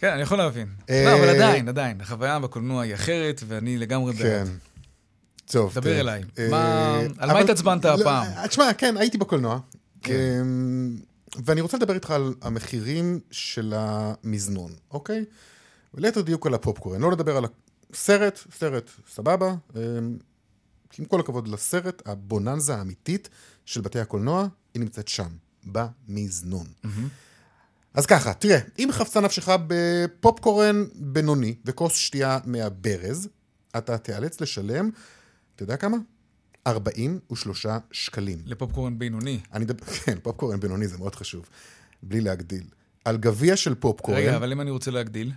[0.00, 0.68] כן, אני יכול להבין.
[0.90, 4.22] אה, לא, אבל עדיין, עדיין, החוויה בקולנוע היא אחרת, ואני לגמרי בעד.
[4.22, 4.52] כן.
[5.46, 5.74] טוב.
[5.74, 6.22] דבר אליי.
[6.38, 8.26] אה, על מה התעצבנת לא, הפעם?
[8.36, 9.60] אה, תשמע, כן, הייתי בקולנוע.
[10.02, 10.14] כן.
[10.40, 10.96] אמ,
[11.44, 15.24] ואני רוצה לדבר איתך על המחירים של המזנון, אוקיי?
[15.94, 17.00] וליתר דיוק על הפופקורן.
[17.00, 17.44] לא לדבר על
[17.92, 19.54] הסרט, סרט סבבה.
[19.76, 19.80] אמ,
[20.98, 23.28] עם כל הכבוד לסרט, הבוננזה האמיתית
[23.64, 25.28] של בתי הקולנוע, היא נמצאת שם,
[25.64, 26.66] במזנון.
[27.94, 33.28] אז ככה, תראה, אם חפצה נפשך בפופקורן בינוני וכוס שתייה מהברז,
[33.78, 34.90] אתה תיאלץ לשלם,
[35.54, 35.96] אתה יודע כמה?
[36.66, 38.38] 43 שקלים.
[38.46, 39.40] לפופקורן בינוני.
[39.52, 41.48] אני מדבר, כן, פופקורן בינוני זה מאוד חשוב,
[42.02, 42.64] בלי להגדיל.
[43.04, 45.32] על גביע של פופקורן, רגע, אבל אם אני רוצה להגדיל?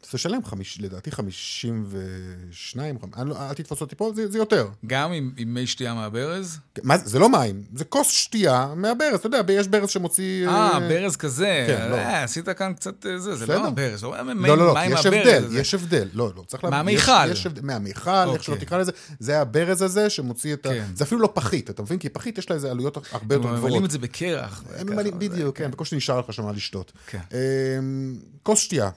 [0.00, 4.68] תשלם, חמיש, לדעתי 52, חמ- לא, אל תתפוס אותי פה, זה, זה יותר.
[4.86, 6.58] גם עם עם מי שתייה מהברז?
[6.82, 10.48] מה, זה זה לא מים, זה כוס שתייה מהברז, אתה יודע, יש ברז שמוציא...
[10.48, 11.64] אה, ברז כזה.
[11.66, 11.96] כן, לא.
[11.96, 13.46] אה, עשית כאן קצת אה, זה, זה.
[13.46, 15.60] לא הברז, לא מים לא, לא, לא, מים יש הבדל, הזה.
[15.60, 16.08] יש הבדל.
[16.12, 16.78] לא, לא, צריך להבין.
[16.78, 17.12] מהמיכל.
[17.30, 18.66] יש, יש הבדל, מהמיכל, איך שלא אוקיי.
[18.66, 20.68] תקרא לזה, זה הברז הזה שמוציא את ה...
[20.68, 20.84] כן.
[20.94, 21.98] זה אפילו לא פחית, אתה מבין?
[21.98, 23.84] כי פחית יש לה איזה עלויות הרבה הם יותר ממלאים גבוהות.
[23.84, 24.64] את זה בקרח.
[24.76, 26.92] הם ממלאים, זה- בדיוק, כן, בקושי נשאר לך שם לשתות.
[27.06, 27.18] כן.
[27.32, 28.90] אמ, כוס שתייה,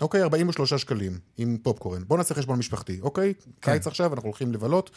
[0.00, 2.02] אוקיי, 43 שקלים, עם פופקורן.
[2.06, 3.34] בוא נעשה חשבון משפחתי, אוקיי?
[3.34, 3.50] כן.
[3.72, 4.90] קיץ עכשיו, אנחנו הולכים לבלות,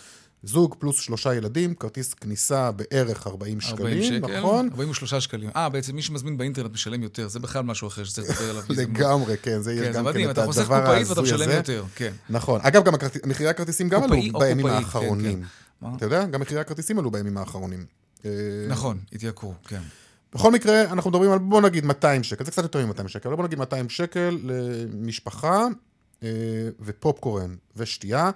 [0.44, 4.70] זוג פלוס שלושה ילדים, כרטיס כניסה בערך 40 40 שקלים, שקל, נכון?
[4.72, 5.50] 43 שקלים.
[5.56, 8.64] אה, בעצם מי שמזמין באינטרנט משלם יותר, זה בכלל משהו אחר שצריך לדבר עליו.
[8.82, 11.20] לגמרי, כן, זה יש כן, זה גם כן מדהים, את אתה חוסך הדבר קופאית ואתה
[11.22, 11.54] ההזוי משלם הזה.
[11.58, 12.14] יותר, כן.
[12.30, 12.60] נכון.
[12.64, 15.40] אגב, גם הכרט- מחירי הכרטיסים גם עלו בימים קופאית, כן, האחרונים.
[15.42, 15.48] כן.
[15.88, 15.96] מה?
[15.98, 16.26] אתה יודע?
[16.26, 17.86] גם מחירי הכרטיסים עלו בימים האחרונים.
[18.26, 18.30] אה,
[18.70, 19.82] נכון, התייקרו, כן.
[20.34, 23.36] בכל מקרה, אנחנו מדברים על, בוא נגיד 200 שקל, זה קצת יותר מ-200 שקל, אבל
[23.38, 25.68] בוא נגיד 200 שקל למשפחה,
[26.24, 26.30] אה,
[26.80, 28.32] ופופקורן ושתייה,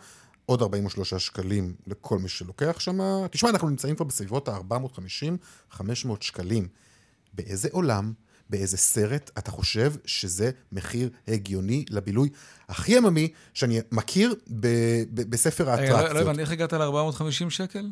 [0.45, 2.99] עוד 43 שקלים לכל מי שלוקח שם.
[3.31, 5.81] תשמע, אנחנו נמצאים כבר בסביבות ה-450-500
[6.21, 6.67] שקלים.
[7.33, 8.13] באיזה עולם,
[8.49, 12.29] באיזה סרט, אתה חושב שזה מחיר הגיוני לבילוי
[12.69, 14.67] הכי עממי שאני מכיר ב-
[15.13, 16.15] ב- בספר רגע, לא- האטרקציות?
[16.15, 17.89] לא הבנתי, איך הגעת ל-450 שקל?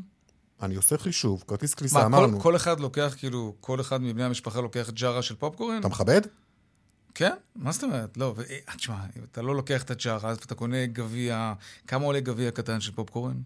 [0.62, 2.40] אני עושה חישוב, כרטיס כניסה, מה, כל- אמרנו.
[2.40, 5.80] כל אחד לוקח, כאילו, כל אחד מבני המשפחה לוקח ג'ארה של פופקורן?
[5.80, 6.22] אתה מכבד?
[7.16, 7.34] כן?
[7.56, 8.18] מה זאת אומרת?
[8.18, 8.96] לא, ו- אה, תשמע,
[9.32, 11.54] אתה לא לוקח את הג'ארה, אז אתה קונה גביע,
[11.88, 13.38] כמה עולה גביע קטן של פופקורן?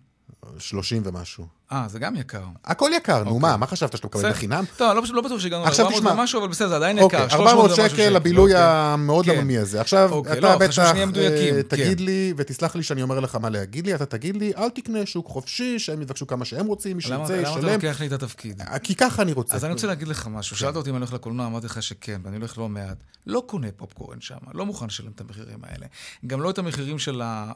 [0.59, 1.47] 30 ומשהו.
[1.71, 2.43] אה, זה גם יקר.
[2.65, 3.39] הכל יקר, נו אוקיי.
[3.39, 4.29] מה, מה חשבת שאתה מקבל.
[4.29, 4.63] בחינם?
[4.77, 6.11] טוב, לא, לא בטוח שהגענו עכשיו ל-400 תשמע.
[6.11, 7.35] ומשהו, אבל בסדר, זה עדיין אוקיי, יקר.
[7.35, 8.67] 400 ומשהו שקל לבילוי אוקיי.
[8.67, 9.39] המאוד כן.
[9.39, 9.81] עממי הזה.
[9.81, 11.61] עכשיו, אתה לא, בטח אה, כן.
[11.61, 15.05] תגיד לי, ותסלח לי שאני אומר לך מה להגיד לי, אתה תגיד לי, אל תקנה
[15.05, 17.73] שוק חופשי, שהם יבקשו כמה שהם רוצים, מי שירצה למה אתה ישלם.
[17.73, 18.61] לוקח לי את התפקיד?
[18.83, 19.55] כי ככה אני רוצה.
[19.55, 20.55] אז אני רוצה להגיד לך משהו.
[20.55, 22.97] שאלת אותי אם אני הולך לקולנוע, אמרתי לך שכן, ואני הולך לא מעט.
[23.27, 25.85] לא קונה פופקורן שם, לא מוכן לשלם את המחירים האלה.
[26.27, 26.99] גם לא את המחירים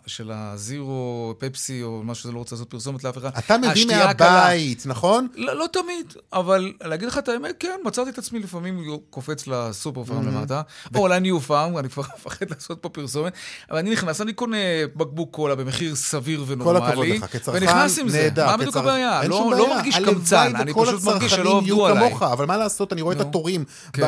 [0.07, 3.29] של הזירו, פפסי, או מה שזה לא רוצה לעשות פרסומת לאף אחד.
[3.37, 5.27] אתה מביא הקלה- מהבית, נכון?
[5.35, 10.03] לא, לא תמיד, אבל להגיד לך את האמת, כן, מצאתי את עצמי לפעמים קופץ לסופר
[10.03, 10.61] פארם למטה,
[10.95, 13.33] או אולי ניו פארם, אני כבר מפחד לעשות פה פרסומת,
[13.69, 14.57] אבל אני נכנס, אני קונה
[14.95, 17.19] בקבוק קולה במחיר סביר ונורמלי,
[17.53, 18.29] ונכנס עם זה.
[18.37, 19.23] מה בדיוק הבעיה?
[19.27, 19.75] לא לא.
[19.75, 22.09] מרגיש קמצן, אני פשוט מרגיש שלא עבדו עליי.
[22.09, 23.21] כמוך, אבל מה לעשות, אני רואה את.
[23.33, 23.63] התורים
[23.93, 24.01] כן.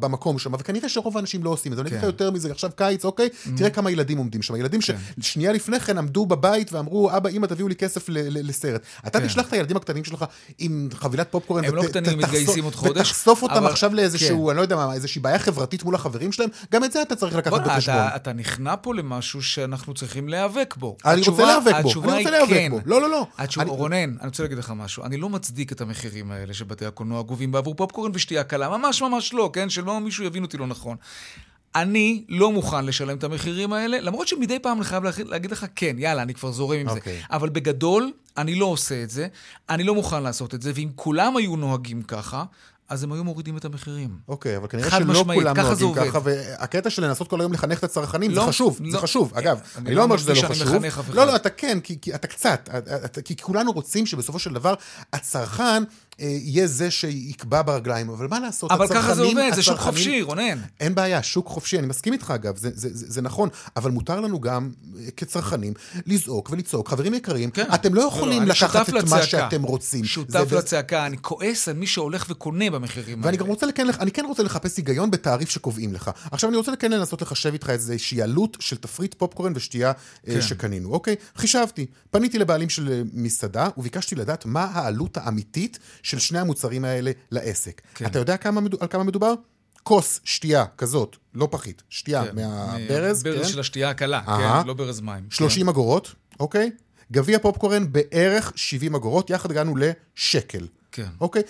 [0.00, 1.82] במקום שם, וכנראה שרוב האנשים לא עושים את זה.
[1.82, 2.06] אני אגיד לך כן.
[2.06, 3.28] יותר מזה, עכשיו קיץ, אוקיי?
[3.56, 4.56] תראה כמה ילדים עומדים שם.
[4.56, 4.96] ילדים כן.
[5.20, 8.80] ששנייה לפני כן עמדו בבית ואמרו, אבא, אמא, תביאו לי כסף לסרט.
[9.06, 9.26] אתה כן.
[9.28, 10.24] תשלח את הילדים הקטנים שלך
[10.58, 14.44] עם חבילת פופקורן, הם לא ות- קטנים, ת- מתגייסים עוד חודש, ותחשוף אותם עכשיו לאיזשהו,
[14.44, 14.50] כן.
[14.50, 17.34] אני לא יודע מה, איזושהי בעיה חברתית מול החברים שלהם, גם את זה אתה צריך
[17.36, 17.96] לקחת בחשבון.
[17.96, 20.96] אתה, אתה נכנע פה למשהו שאנחנו צריכים להיאבק בו.
[21.04, 22.70] אני רוצה להיאבק בו, אני רוצה להיאבק כן.
[22.70, 22.78] בו.
[22.84, 23.26] לא, לא, לא.
[23.66, 25.04] רונן, אני רוצה להגיד לך משהו.
[25.04, 28.68] אני לא מצדיק את המחירים האלה שבתי הקולנוע גובים בעבור פופקורן ושתייה קלה.
[28.68, 29.70] ממש ממש לא, כן?
[29.70, 30.96] שלא מישהו יבין אותי לא נכון.
[31.74, 35.96] אני לא מוכן לשלם את המחירים האלה, למרות שמדי פעם אני חייב להגיד לך, כן,
[35.98, 36.92] יאללה, אני כבר זורם עם okay.
[36.92, 36.98] זה.
[36.98, 37.22] אוקיי.
[37.30, 39.28] אבל בגדול, אני לא עושה את זה,
[39.68, 42.44] אני לא מוכן לעשות את זה, ואם כולם היו נוהגים ככה,
[42.90, 44.18] אז הם היו מורידים את המחירים.
[44.28, 47.84] אוקיי, אבל כנראה שלא משמעית, כולם נוהגים ככה, והקטע של לנסות כל היום לחנך את
[47.84, 49.32] הצרכנים, לא, זה חשוב, לא, זה חשוב.
[49.34, 51.14] אגב, אני, אני לא אומר שזה לא חשוב.
[51.14, 52.68] לא, לא, אתה כן, כי, כי אתה קצת,
[53.24, 54.74] כי כולנו רוצים שבסופו של דבר
[55.12, 55.82] הצרכן
[56.26, 60.58] יהיה זה שיקבע ברגליים, אבל מה לעשות, אבל ככה זה עובד, זה שוק חופשי, רונן.
[60.80, 64.20] אין בעיה, שוק חופשי, אני מסכים איתך אגב, זה, זה, זה, זה נכון, אבל מותר
[64.20, 65.72] לנו גם אה, כצרכנים
[66.06, 66.88] לזעוק ולצעוק.
[66.88, 67.66] חברים יקרים, כן.
[67.74, 69.16] אתם לא יכולים לא, לא, לקחת את לצעקה.
[69.16, 70.04] מה שאתם רוצים.
[70.04, 73.48] שותף זה, לצעקה, אני כועס על מי שהולך וקונה במחירים ואני האלה.
[73.48, 76.10] רוצה, לכן, אני כן רוצה לחפש היגיון בתעריף שקובעים לך.
[76.30, 80.42] עכשיו אני רוצה כן לנסות לחשב איתך איזושהי עלות של תפריט פופקורן ושתייה אה, כן.
[80.42, 81.14] שקנינו, אוקיי?
[81.36, 85.78] חישבתי, פניתי לבעלים של מסעדה וביקשתי לדעת מה העלות האמיתית
[86.10, 87.80] של שני המוצרים האלה לעסק.
[87.94, 88.06] כן.
[88.06, 89.34] אתה יודע כמה, על כמה מדובר?
[89.82, 92.34] כוס שתייה כזאת, לא פחית, שתייה כן.
[92.34, 93.22] מהברז.
[93.22, 93.48] ברז כן?
[93.48, 95.24] של השתייה הקלה, כן, לא ברז מים.
[95.30, 95.68] 30 כן.
[95.68, 96.70] אגורות, אוקיי?
[97.12, 100.66] גביע פופקורן בערך 70 אגורות, יחד הגענו לשקל.
[100.92, 101.08] כן.
[101.20, 101.42] אוקיי?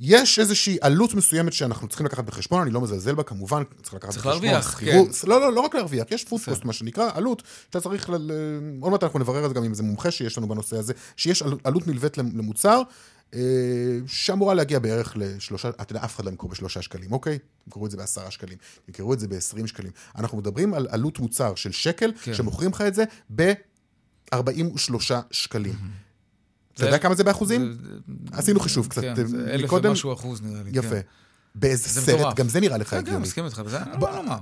[0.00, 4.10] יש איזושהי עלות מסוימת שאנחנו צריכים לקחת בחשבון, אני לא מזלזל בה כמובן, צריך לקחת
[4.10, 4.50] צריך בחשבון.
[4.50, 5.28] צריך להרוויח, כן.
[5.28, 8.30] לא, לא, לא רק להרוויח, יש פודקוסט, מה שנקרא, עלות, שאתה צריך, ל...
[8.80, 11.42] עוד מעט אנחנו נברר את זה גם עם איזה מומחה שיש לנו בנושא הזה, שיש
[11.64, 12.82] עלות נלווית למוצר,
[14.06, 17.38] שאמורה להגיע בערך לשלושה, אתה יודע, אף אחד לא ימכור בשלושה שקלים, אוקיי?
[17.66, 19.92] ימכרו את זה בעשרה שקלים, ימכרו את זה בעשרים שקלים.
[20.16, 22.34] אנחנו מדברים על עלות מוצר של שקל, כן.
[22.34, 25.74] שמוכרים לך את זה ב-43 שקלים.
[26.74, 27.78] אתה יודע כמה זה באחוזים?
[28.32, 30.70] עשינו חישוב קצת כן, זה אלף ומשהו אחוז נראה לי.
[30.74, 30.88] יפה.
[30.88, 31.00] כן.
[31.54, 33.10] באיזה סרט, גם זה נראה לך הגיוני.
[33.10, 33.62] כן, כן, מסכים איתך,
[34.00, 34.36] לא, לא,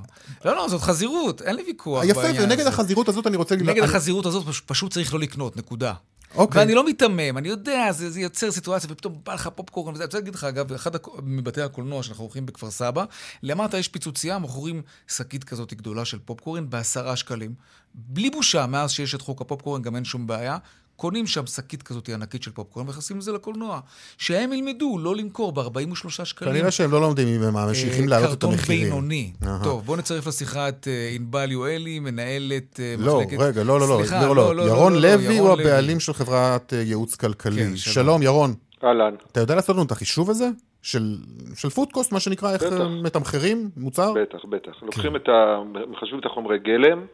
[0.44, 3.57] לא, לא, זאת חזירות, אין לי ויכוח יפה, ונגד החזירות הזאת אני רוצה...
[3.57, 5.94] נגד החזירות הזאת פשוט צריך לא לקנות, נקודה.
[6.35, 6.61] אוקיי.
[6.61, 10.03] ואני לא מיתמם, אני יודע, זה, זה יוצר סיטואציה, ופתאום בא לך פופקורן וזה.
[10.03, 10.90] אני רוצה להגיד לך, אגב, באחד
[11.23, 13.05] מבתי הקולנוע שאנחנו הולכים בכפר סבא,
[13.43, 17.55] למטה יש פיצוצייה, מוכרים שקית כזאת גדולה של פופקורן בעשרה שקלים.
[17.95, 20.59] בלי בושה, מאז שיש את חוק הפופקורן גם אין שום בעיה.
[21.01, 23.81] קונים שם שקית כזאת ענקית של פופקורן ונכנסים לזה לקולנוע.
[24.19, 26.53] שהם ילמדו לא למכור ב-43 שקלים.
[26.53, 28.85] כנראה שהם לא לומדים אם הם ממשיכים אה, להעלות את המחירים.
[28.85, 29.33] קרטון בינוני.
[29.65, 33.39] טוב, בואו נצרף לשיחה את אה, ענבל יואלי, מנהלת אה, לא, מחלקת...
[33.39, 33.97] לא, רגע, לא, לא, לא.
[33.99, 34.63] סליחה, לא, לא, לא.
[34.63, 37.65] ירון לוי הוא הבעלים של חברת ייעוץ כלכלי.
[37.65, 38.55] כן, שלום, ירון.
[38.85, 39.15] אהלן.
[39.33, 40.49] אתה יודע לעשות לנו את החישוב הזה?
[40.83, 41.17] של,
[41.55, 42.63] של פודקוסט, מה שנקרא, איך
[43.03, 44.13] מתמחרים מוצר?
[44.13, 44.73] בטח, בטח.
[44.81, 44.87] כן.
[44.87, 45.63] לוקחים את ה...
[45.89, 47.07] מחשבים את החומרי גלם,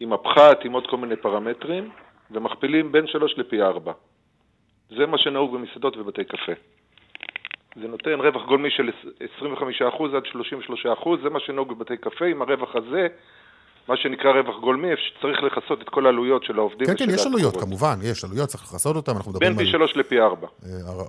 [0.00, 1.90] עם הפחת, עם עוד כל מיני פרמטרים,
[2.32, 3.92] ומכפילים בין 3 לפי 4.
[4.88, 6.52] זה מה שנהוג במסעדות ובתי קפה.
[7.76, 8.90] זה נותן רווח גולמי של
[9.38, 9.42] 25%
[10.16, 10.22] עד
[10.94, 13.08] 33%, זה מה שנהוג בבתי קפה, עם הרווח הזה
[13.88, 14.88] מה שנקרא רווח גולמי,
[15.22, 16.86] צריך לכסות את כל העלויות של העובדים.
[16.86, 19.56] כן, כן, יש עלויות, כמובן, יש עלויות, צריך לכסות אותן, אנחנו מדברים על...
[19.56, 20.46] בין פי שלוש לפי ארבע.
[20.64, 20.68] אה,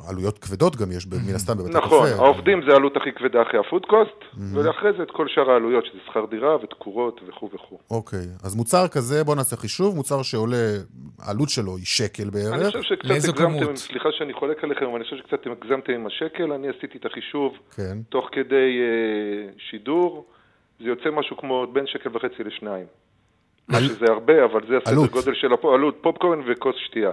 [0.10, 1.86] עלויות כבדות גם יש, מן הסתם, בבתי קפה.
[1.86, 4.20] נכון, העובדים זה העלות הכי כבדה אחרי הפודקוסט,
[4.54, 7.78] ואחרי זה את כל שאר העלויות, שזה שכר דירה ותקורות וכו' וכו'.
[7.92, 10.66] אוקיי, אז מוצר כזה, בוא נעשה חישוב, מוצר שעולה,
[11.20, 12.54] העלות שלו היא שקל בערך.
[12.54, 16.52] אני חושב שקצת הגזמתם, סליחה שאני חולק עליכם, אבל אני חושב שקצת הגזמתם עם השקל,
[16.52, 17.54] אני עשיתי את החישוב.
[18.10, 18.80] תוך כדי
[19.70, 20.26] שידור,
[20.80, 22.86] זה יוצא משהו כמו בין שקל וחצי לשניים.
[23.68, 27.12] מה שזה הרבה, אבל זה הסדר גודל של עלות פופקורן וכוס שתייה.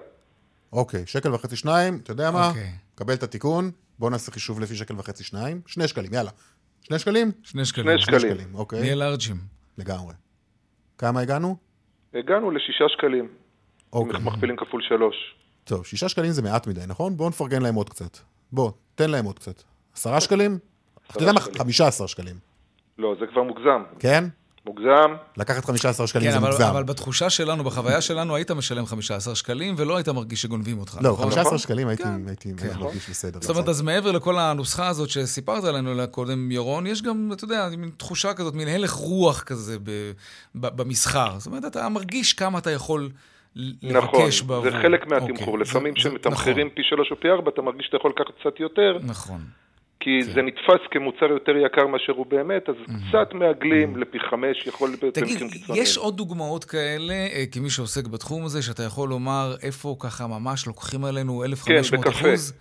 [0.72, 2.48] אוקיי, שקל וחצי שניים, אתה יודע מה?
[2.48, 2.70] אוקיי.
[2.94, 5.60] קבל את התיקון, בוא נעשה חישוב לפי שקל וחצי שניים.
[5.66, 6.30] שני שקלים, יאללה.
[6.82, 7.32] שני שקלים?
[7.42, 7.98] שני שקלים.
[7.98, 8.80] שני שקלים, אוקיי.
[8.80, 9.36] נהיה לארג'ים.
[9.78, 10.14] לגמרי.
[10.98, 11.56] כמה הגענו?
[12.14, 13.28] הגענו לשישה שקלים.
[13.92, 14.20] אוקיי.
[14.20, 15.16] אם מכפילים כפול שלוש.
[15.64, 17.16] טוב, שישה שקלים זה מעט מדי, נכון?
[17.16, 18.18] בואו נפרגן להם עוד קצת.
[18.52, 19.62] בוא, תן להם עוד קצת.
[19.94, 20.58] עשרה שקלים?
[21.10, 21.40] אתה יודע מה?
[21.40, 22.49] חמישה עשר שקלים.
[22.98, 23.82] לא, זה כבר מוגזם.
[23.98, 24.24] כן?
[24.66, 25.14] מוגזם.
[25.36, 26.64] לקחת 15 שקלים כן, זה אבל, מוגזם.
[26.64, 30.98] אבל בתחושה שלנו, בחוויה שלנו, היית משלם 15 שקלים, ולא היית מרגיש שגונבים אותך.
[31.02, 31.30] לא, נכון?
[31.30, 32.78] 15 שקלים הייתי, כן, הייתי כן.
[32.78, 33.40] מרגיש בסדר.
[33.40, 37.68] זאת אומרת, אז מעבר לכל הנוסחה הזאת שסיפרת עליה קודם, ירון, יש גם, אתה יודע,
[37.78, 39.76] מין תחושה כזאת, מין הלך רוח כזה
[40.54, 41.38] במסחר.
[41.38, 43.10] זאת אומרת, אתה מרגיש כמה אתה יכול...
[43.82, 45.46] לבקש נכון, זה חלק מהתמחור.
[45.46, 46.76] אוקיי, לפעמים כשמתמחרים נכון.
[46.76, 48.98] פי שלוש או פי ארבע, אתה מרגיש שאתה יכול לקחת קצת יותר.
[49.02, 49.40] נכון.
[50.00, 50.32] כי כן.
[50.32, 53.08] זה נתפס כמוצר יותר יקר מאשר הוא באמת, אז mm-hmm.
[53.08, 53.98] קצת מעגלים mm-hmm.
[53.98, 55.64] לפי חמש, יכול להיות במקרים קיצוניים.
[55.66, 60.26] תגיד, יש עוד דוגמאות כאלה, אה, כמי שעוסק בתחום הזה, שאתה יכול לומר איפה ככה
[60.26, 62.52] ממש לוקחים עלינו 1,500 כן, אחוז?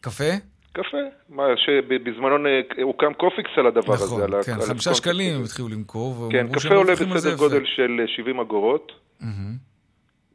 [0.00, 0.32] קפה?
[0.72, 0.96] קפה,
[1.28, 2.48] מה שבזמנו
[2.82, 4.26] הוקם קופיקס על הדבר נכון, הזה.
[4.26, 6.28] נכון, כן, חמישה שקלים הם התחילו למכור.
[6.32, 8.92] כן, קפה עולה בסדר גודל של 70 אגורות.
[9.20, 9.24] Mm-hmm.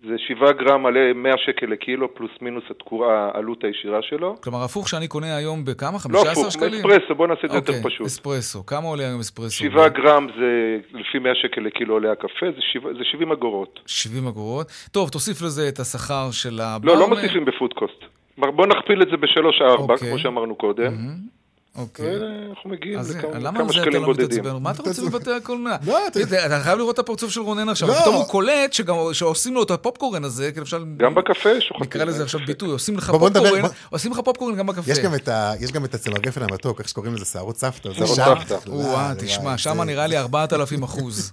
[0.08, 4.36] זה 7 גרם עלה 100 שקל לקילו, פלוס מינוס התקורה, העלות הישירה שלו.
[4.42, 6.00] כלומר, הפוך שאני קונה היום בכמה?
[6.00, 6.72] 15 לא שקלים?
[6.72, 8.08] לא הפוך, אספרסו, בוא נעשה את זה יותר אוקיי, פשוט.
[8.08, 9.56] אספרסו, כמה עולה היום אספרסו?
[9.56, 13.80] 7 גרם זה לפי 100 שקל לקילו עולה הקפה, זה, 7, זה 70 אגורות.
[13.86, 14.68] 70 אגורות.
[14.92, 16.88] טוב, תוסיף לזה את השכר של הבר.
[16.88, 18.04] לא, לא מוסיפים בפודקוסט.
[18.38, 19.98] בוא נכפיל את זה ב-3-4, אוקיי.
[19.98, 20.92] כמו שאמרנו קודם.
[20.92, 21.45] Mm-hmm.
[21.78, 22.06] אוקיי.
[22.20, 24.28] ואנחנו מגיעים אז לכמה למה על כמה זה אתה שקלים לא בודדים.
[24.40, 24.64] מתעצבן?
[24.64, 25.76] מה אתה רוצה בבתי הקולנוע?
[25.88, 26.20] לא, אתה-
[26.64, 27.88] חייב לראות את הפרצוף של רונן עכשיו.
[27.88, 27.94] לא.
[27.94, 28.74] פתאום הוא קולט
[29.14, 30.84] שעושים לו את הפופקורן הזה, כאילו אפשר...
[30.98, 31.84] גם בקפה שוחטים.
[31.86, 34.92] נקרא לזה עכשיו ביטוי, עושים לך פופקורן, עושים לך פופקורן גם בקפה.
[34.92, 37.90] יש גם את ה- יש גם את אצל הגפן המתוק, איך שקוראים לזה, שערות סבתא.
[37.94, 38.40] שערות.
[38.48, 38.70] סבתא.
[38.70, 41.32] וואה, תשמע, שם נראה לי 4,000 אחוז.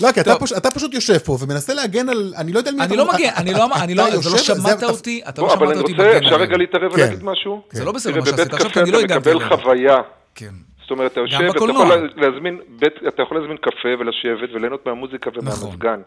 [0.00, 0.34] לא, כי אתה.
[0.74, 2.34] פשוט- יושב פה ומנסה להגן על...
[2.36, 2.88] אני לא יודע על מי אתה...
[2.90, 3.54] אני לא מגן, אני
[3.94, 6.36] לא, לא, אתה לא שמעת אותי, אתה לא בוא, אבל שמעת אני אותי רוצה, אפשר.
[6.36, 7.00] רגע להתערב כן.
[7.00, 7.62] ולהגיד משהו?
[7.72, 9.56] זה לא בסדר מה שעשית, עכשיו קפה אני לא אתה הגנתי מקבל.
[9.62, 9.96] חוויה.
[10.34, 10.50] כן.
[10.82, 11.46] זאת אומרת, אתה יושב, אתה.
[11.56, 11.70] יכול
[12.16, 16.00] להזמין, בית- אתה יכול להזמין קפה ולשבת וליהנות מהמוזיקה ומהמזגן.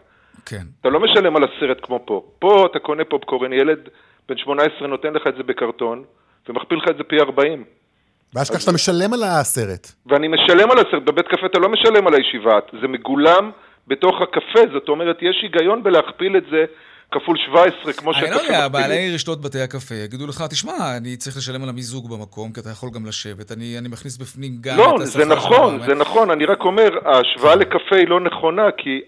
[0.46, 0.62] כן.
[0.80, 2.22] אתה לא משלם על הסרט כמו פה.
[2.38, 3.78] פה אתה קונה פופקורן, ילד
[4.28, 6.04] בן 18 נותן לך את זה בקרטון,
[6.48, 7.64] ומכפיל לך את זה פי 40.
[8.34, 9.92] ואז כך שאתה משלם על הסרט.
[10.06, 13.50] ואני משלם על הסרט, בבית קפה אתה לא משלם על הישיבה, זה מגולם
[13.88, 16.64] בתוך הקפה, זאת אומרת, יש היגיון בלהכפיל את זה
[17.10, 18.68] כפול 17, כמו אני לא יודע.
[18.68, 22.70] בעלי רשתות בתי הקפה יגידו לך, תשמע, אני צריך לשלם על המיזוג במקום, כי אתה
[22.70, 25.86] יכול גם לשבת, אני אני מכניס בפנים גם לא, את השכר זה של נכון, הברמן."
[25.86, 29.00] זה נכון, אני רק אומר, ההשוואה לקפה היא לא נכונה, כי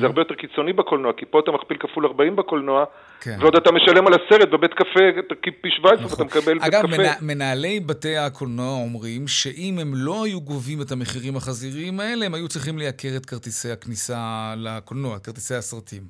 [0.00, 2.84] זה הרבה יותר קיצוני בקולנוע, כי פה אתה מכפיל כפול 40 בקולנוע,
[3.24, 3.36] כן.
[3.40, 6.96] ועוד אתה משלם על הסרט, בבית קפה אתה פי 17 ואתה מקבל בית אגב, קפה.
[6.96, 12.34] מנה, מנהלי בתי הקולנוע אומרים שאם הם לא היו גובים את המחירים החזיריים האלה, הם
[12.34, 16.02] היו צריכים לייקר את כרטיסי הכניסה לקולנוע, כרטיסי הסרטים.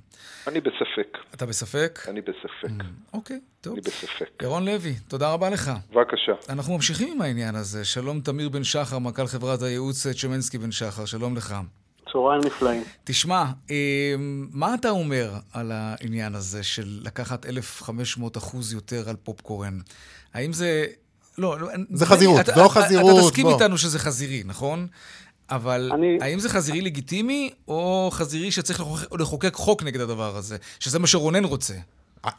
[0.47, 1.99] אני בספק, אתה בספק?
[2.09, 3.73] אני בספק, אוקיי, טוב.
[3.73, 4.43] אני בספק.
[4.43, 5.71] ירון לוי, תודה רבה לך.
[5.91, 6.33] בבקשה.
[6.49, 7.85] אנחנו ממשיכים עם העניין הזה.
[7.85, 11.55] שלום תמיר בן שחר, מנכ"ל חברת הייעוץ צ'מנסקי בן שחר, שלום לך.
[12.13, 12.83] צהריים נפלאים.
[13.05, 14.15] תשמע, אה,
[14.51, 19.79] מה אתה אומר על העניין הזה של לקחת 1,500 אחוז יותר על פופקורן?
[20.35, 20.85] האם זה...
[21.39, 23.55] לא, לא, זה חזירות, אתה, זו אתה- חזירות, אתה תסכים בוא.
[23.55, 24.87] איתנו שזה חזירי, נכון?
[25.51, 30.57] אבל אני- האם זה חזירי לגיטימי, או חזירי שצריך לחוקק, לחוקק חוק נגד הדבר הזה?
[30.81, 31.75] שזה מה שרונן רוצה.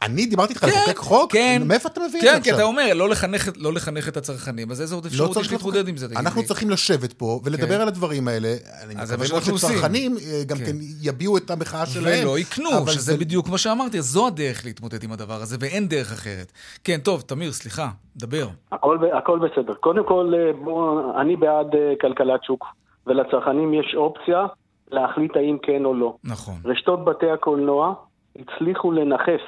[0.01, 1.31] אני דיברתי איתך לחוקק חוק?
[1.31, 1.61] כן.
[1.65, 2.43] מאיפה אתה מביא את זה כן, עכשיו?
[2.43, 5.45] כי אתה אומר, לא לחנך, לא לחנך את הצרכנים, אז איזה עוד לא אפשרות צריך
[5.45, 5.87] יש להתמודד.
[5.87, 6.47] עם זה, תגיד אנחנו לי?
[6.47, 7.81] צריכים לשבת פה ולדבר כן.
[7.81, 8.47] על הדברים האלה.
[8.83, 9.69] אני אז זה מה מקווה שאנחנו עושים.
[9.69, 10.65] שצרכנים אה, גם כן.
[10.65, 12.23] כן יביעו את המחאה שלהם.
[12.23, 15.87] ולא יקנו, שזה זה- בדיוק מה שאמרתי, אז זו הדרך להתמודד עם הדבר הזה, ואין
[15.87, 16.51] דרך אחרת.
[16.83, 18.47] כן, טוב, תמיר, סליחה, דבר.
[18.71, 19.73] הכל, הכל בסדר.
[19.73, 22.65] קודם כל, אה, בוא, אני בעד אה, כלכלת שוק,
[23.07, 24.45] ולצרכנים יש אופציה
[24.91, 26.15] להחליט האם כן או לא.
[26.23, 26.55] נכון.
[26.65, 27.93] רשתות בתי הקולנוע
[28.39, 29.41] הצליחו לנכס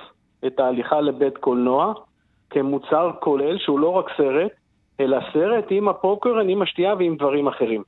[0.47, 1.93] את ההליכה לבית קולנוע
[2.49, 4.51] כמוצר כולל שהוא לא רק סרט,
[4.99, 7.83] אלא סרט עם הפופקורן, עם השתייה ועם דברים אחרים.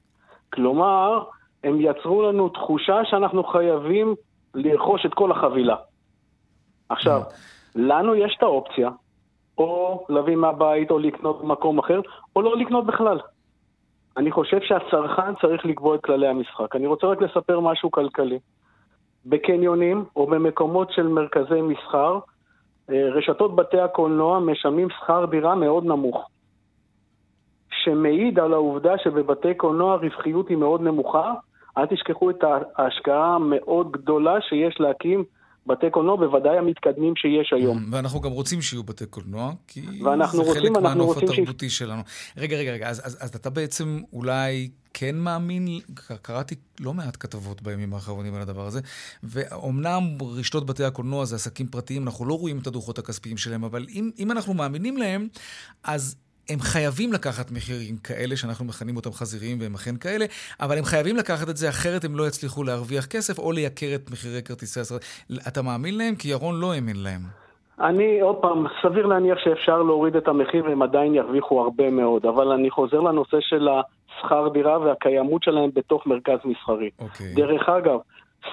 [0.54, 1.24] כלומר,
[1.64, 4.16] הם יצרו לנו תחושה שאנחנו חייבים
[4.56, 5.76] לרכוש את כל החבילה.
[6.90, 7.22] עכשיו,
[7.76, 8.90] לנו יש את האופציה,
[9.58, 12.02] או להביא מהבית, או לקנות במקום אחר,
[12.36, 13.20] או לא לקנות בכלל.
[14.18, 16.76] אני חושב שהצרכן צריך לקבוע את כללי המשחק.
[16.76, 18.40] אני רוצה רק לספר משהו כלכלי.
[19.26, 22.20] בקניונים או במקומות של מרכזי מסחר,
[22.90, 26.30] רשתות בתי הקולנוע משלמים שכר דירה מאוד נמוך,
[27.70, 31.34] שמעיד על העובדה שבבתי קולנוע הרווחיות היא מאוד נמוכה.
[31.78, 32.44] אל תשכחו את
[32.76, 35.24] ההשקעה המאוד גדולה שיש להקים
[35.68, 37.86] בתי קולנוע, בוודאי המתקדמים שיש היום.
[37.92, 42.02] ואנחנו גם רוצים שיהיו בתי קולנוע, כי זה רוצים- חלק מהנוף רוצים ש- התרבותי שלנו.
[42.38, 45.68] רגע, רגע, רגע, אז, אז, אז אתה בעצם אולי כן מאמין,
[46.22, 48.80] קראתי לא מעט כתבות בימים האחרונים על הדבר הזה,
[49.24, 53.86] ואומנם רשתות בתי הקולנוע זה עסקים פרטיים, אנחנו לא רואים את הדוחות הכספיים שלהם, אבל
[53.90, 55.28] אם, אם אנחנו מאמינים להם,
[55.84, 56.16] אז...
[56.50, 60.26] הם חייבים לקחת מחירים כאלה, שאנחנו מכנים אותם חזיריים והם אכן כאלה,
[60.60, 64.12] אבל הם חייבים לקחת את זה, אחרת הם לא יצליחו להרוויח כסף או לייקר את
[64.12, 65.02] מחירי כרטיסי הסרט.
[65.48, 66.16] אתה מאמין להם?
[66.16, 67.22] כי ירון לא האמין להם.
[67.80, 72.48] אני, עוד פעם, סביר להניח שאפשר להוריד את המחיר והם עדיין ירוויחו הרבה מאוד, אבל
[72.52, 76.90] אני חוזר לנושא של השכר דירה והקיימות שלהם בתוך מרכז מסחרי.
[77.00, 77.34] אוקיי.
[77.36, 78.00] דרך אגב,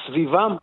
[0.07, 0.57] סביבם,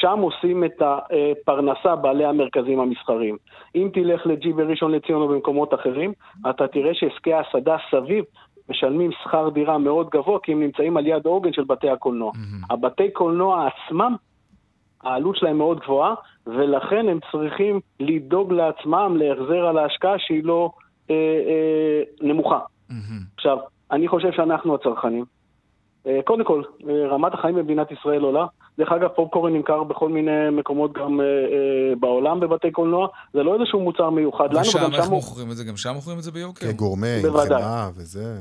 [0.00, 3.36] שם עושים את הפרנסה בעלי המרכזים המסחריים.
[3.74, 6.12] אם תלך לג'י בראשון לציון או במקומות אחרים,
[6.50, 8.24] אתה תראה שעסקי ההסעדה סביב
[8.68, 12.32] משלמים שכר דירה מאוד גבוה, כי הם נמצאים על יד העוגן של בתי הקולנוע.
[12.70, 14.16] הבתי קולנוע עצמם,
[15.02, 16.14] העלות שלהם מאוד גבוהה,
[16.46, 20.70] ולכן הם צריכים לדאוג לעצמם להחזר על ההשקעה שהיא לא
[21.10, 22.58] אה, אה, נמוכה.
[23.36, 23.58] עכשיו,
[23.90, 25.24] אני חושב שאנחנו הצרכנים.
[26.08, 28.46] אה, קודם כל, אה, רמת החיים במדינת ישראל עולה.
[28.78, 31.26] דרך אגב, פופקורן נמכר בכל מיני מקומות גם אה,
[32.00, 33.08] בעולם בבתי קולנוע.
[33.32, 35.64] זה לא איזשהו מוצר מיוחד לנו, ושם, איך שם מוכרים את זה?
[35.64, 36.66] גם שם מוכרים את זה ביוקר?
[37.22, 37.62] בוודאי.
[37.62, 38.34] חמאה וזה.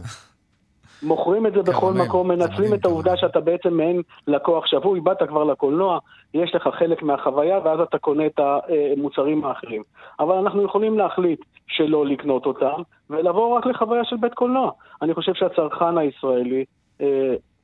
[1.03, 5.43] מוכרים את זה בכל מקום, מנצלים את העובדה שאתה בעצם מעין לקוח שבוי, באת כבר
[5.43, 5.99] לקולנוע,
[6.33, 9.83] יש לך חלק מהחוויה, ואז אתה קונה את המוצרים האחרים.
[10.19, 14.71] אבל אנחנו יכולים להחליט שלא לקנות אותם, ולבוא רק לחוויה של בית קולנוע.
[15.01, 16.65] אני חושב שהצרכן הישראלי,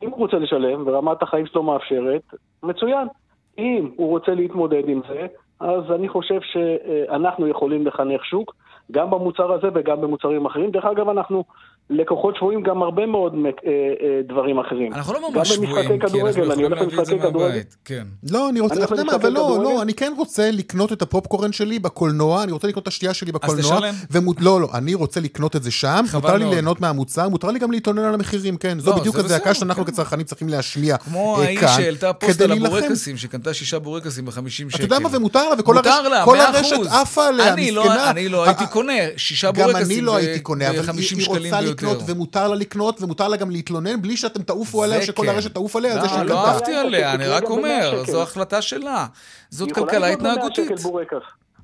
[0.04, 2.22] אם הוא רוצה לשלם, ורמת החיים שלו מאפשרת,
[2.64, 3.08] מצוין.
[3.58, 5.28] אם הוא רוצה להתמודד עם זה,
[5.60, 8.56] אז אני חושב שאנחנו יכולים לחנך שוק,
[8.92, 10.72] גם במוצר הזה וגם במוצרים אחרים.
[10.72, 11.44] דרך אגב, אנחנו
[11.90, 14.94] לקוחות שבויים גם הרבה מאוד אה, אה, דברים אחרים.
[14.94, 17.76] אנחנו לא ממש שבויים, כי אנחנו יכולים להביא את זה מהבית.
[17.86, 18.04] כן.
[18.32, 21.52] לא, אני רוצה, אתה יודע מה, אבל לא, לא, אני כן רוצה לקנות את הפופקורן
[21.52, 23.78] שלי בקולנוע, אני רוצה לקנות את השתייה שלי בקולנוע.
[23.78, 24.26] אז תשלם.
[24.40, 27.72] לא, לא, אני רוצה לקנות את זה שם, מותר לי ליהנות מהמוצר, מותר לי גם
[27.72, 28.80] להתלונן על המחירים, כן.
[28.80, 29.92] זו לא, בדיוק הזעקה שאנחנו כן.
[29.92, 31.12] כצרכנים צריכים להשמיע כאן.
[31.12, 34.76] כמו ההיא שהעלתה פוסט על הבורקסים, שקנתה שישה בורקסים ב-50 שקל.
[34.76, 35.56] אתה יודע מה, ומותר לה,
[36.24, 38.10] וכל הרשת עפה עליה, מסכנה.
[38.10, 42.06] אני לא הייתי קונה שישה בורקסים ב-50 שקלים ויותר.
[42.08, 45.30] ומותר לה לקנות, ומותר לה גם להתלונן, בלי שאתם תעופו עליה, שכל כן.
[45.30, 46.24] הרשת תעוף עליה, לא, זה שקנתה.
[46.24, 49.08] לא עפתי עליה, אני רק אומר, זו החלטה שלה.
[49.50, 50.72] זאת כלכלה התנהגותית.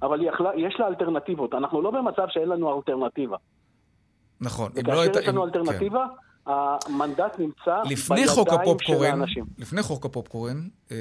[0.02, 0.20] אבל
[0.58, 1.54] יש לה אלטרנטיבות.
[1.54, 3.38] אנחנו לא במצב שאין לנו אלטרנטיבה.
[4.42, 4.72] נכון.
[4.76, 6.06] וכאשר יש לנו אלטרנטיבה,
[6.50, 9.46] המנדט נמצא בידיים של האנשים.
[9.58, 10.98] לפני חוק הפופקורן, אה,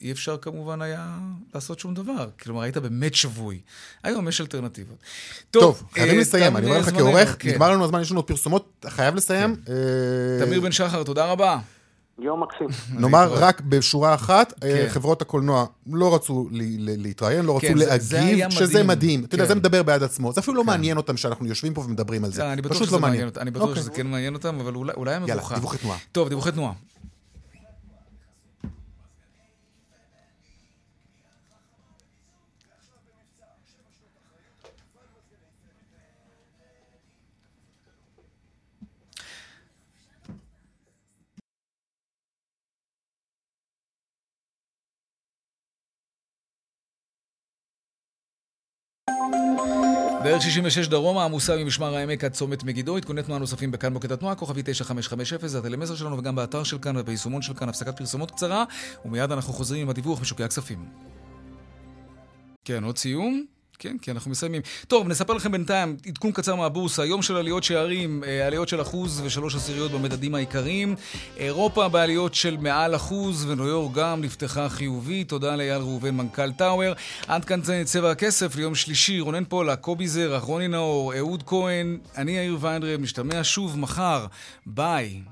[0.00, 1.18] אי אפשר כמובן היה
[1.54, 2.28] לעשות שום דבר.
[2.42, 3.60] כלומר, היית באמת שבוי.
[4.02, 4.96] היום יש אלטרנטיבות.
[5.50, 7.48] טוב, טוב חייבים אה, לסיים, אני אומר לך כעורך, כן.
[7.48, 9.56] נגמר לנו הזמן, יש לנו פרסומות, חייב לסיים.
[9.56, 9.72] כן.
[9.72, 10.46] אה...
[10.46, 11.58] תמיר בן שחר, תודה רבה.
[12.18, 12.66] יום מקסים.
[13.00, 14.88] נאמר רק בשורה אחת, אה, כן.
[14.88, 16.48] חברות הקולנוע לא רצו
[16.98, 19.24] להתראיין, לא רצו כן, להגיב, שזה מדהים.
[19.24, 19.58] אתה יודע, זה כן.
[19.58, 20.32] מדבר בעד עצמו.
[20.32, 22.42] זה אפילו לא מעניין אותם שאנחנו יושבים פה ומדברים על זה.
[22.68, 23.28] פשוט לא מעניין.
[23.36, 23.82] אני בטוח אוקיי.
[23.82, 25.32] שזה כן מעניין אותם, אבל אולי המבוכה.
[25.32, 25.98] יאללה, דיווחי תנועה.
[26.12, 26.72] טוב, דיווחי תנועה.
[50.24, 54.34] דרך 66 דרומה, עמוסה ממשמר העמק עד צומת מגידו, עדכוני תנועה נוספים בכאן מוקד התנועה,
[54.34, 58.64] כוכבי 9550, זה הטלמסר שלנו וגם באתר של כאן וביישומון של כאן, הפסקת פרסומות קצרה,
[59.04, 60.86] ומיד אנחנו חוזרים עם הדיווח משוקי הכספים.
[62.64, 63.46] כן, עוד סיום?
[63.82, 64.62] כן, כי אנחנו מסיימים.
[64.88, 67.04] טוב, נספר לכם בינתיים עדכון קצר מהבורסה.
[67.04, 70.96] יום של עליות שערים, אה, עליות של אחוז ושלוש עשיריות במדדים העיקריים.
[71.36, 75.28] אירופה בעליות של מעל אחוז, וניו יורק גם נפתחה חיובית.
[75.28, 76.92] תודה לאייל ראובן, מנכ"ל טאוור.
[77.26, 79.20] עד כאן זה צבע הכסף ליום שלישי.
[79.20, 84.26] רונן פולה, קובי זרח, רוני נאור, אהוד כהן, אני יאיר ויינדרב, משתמע שוב מחר.
[84.66, 85.31] ביי.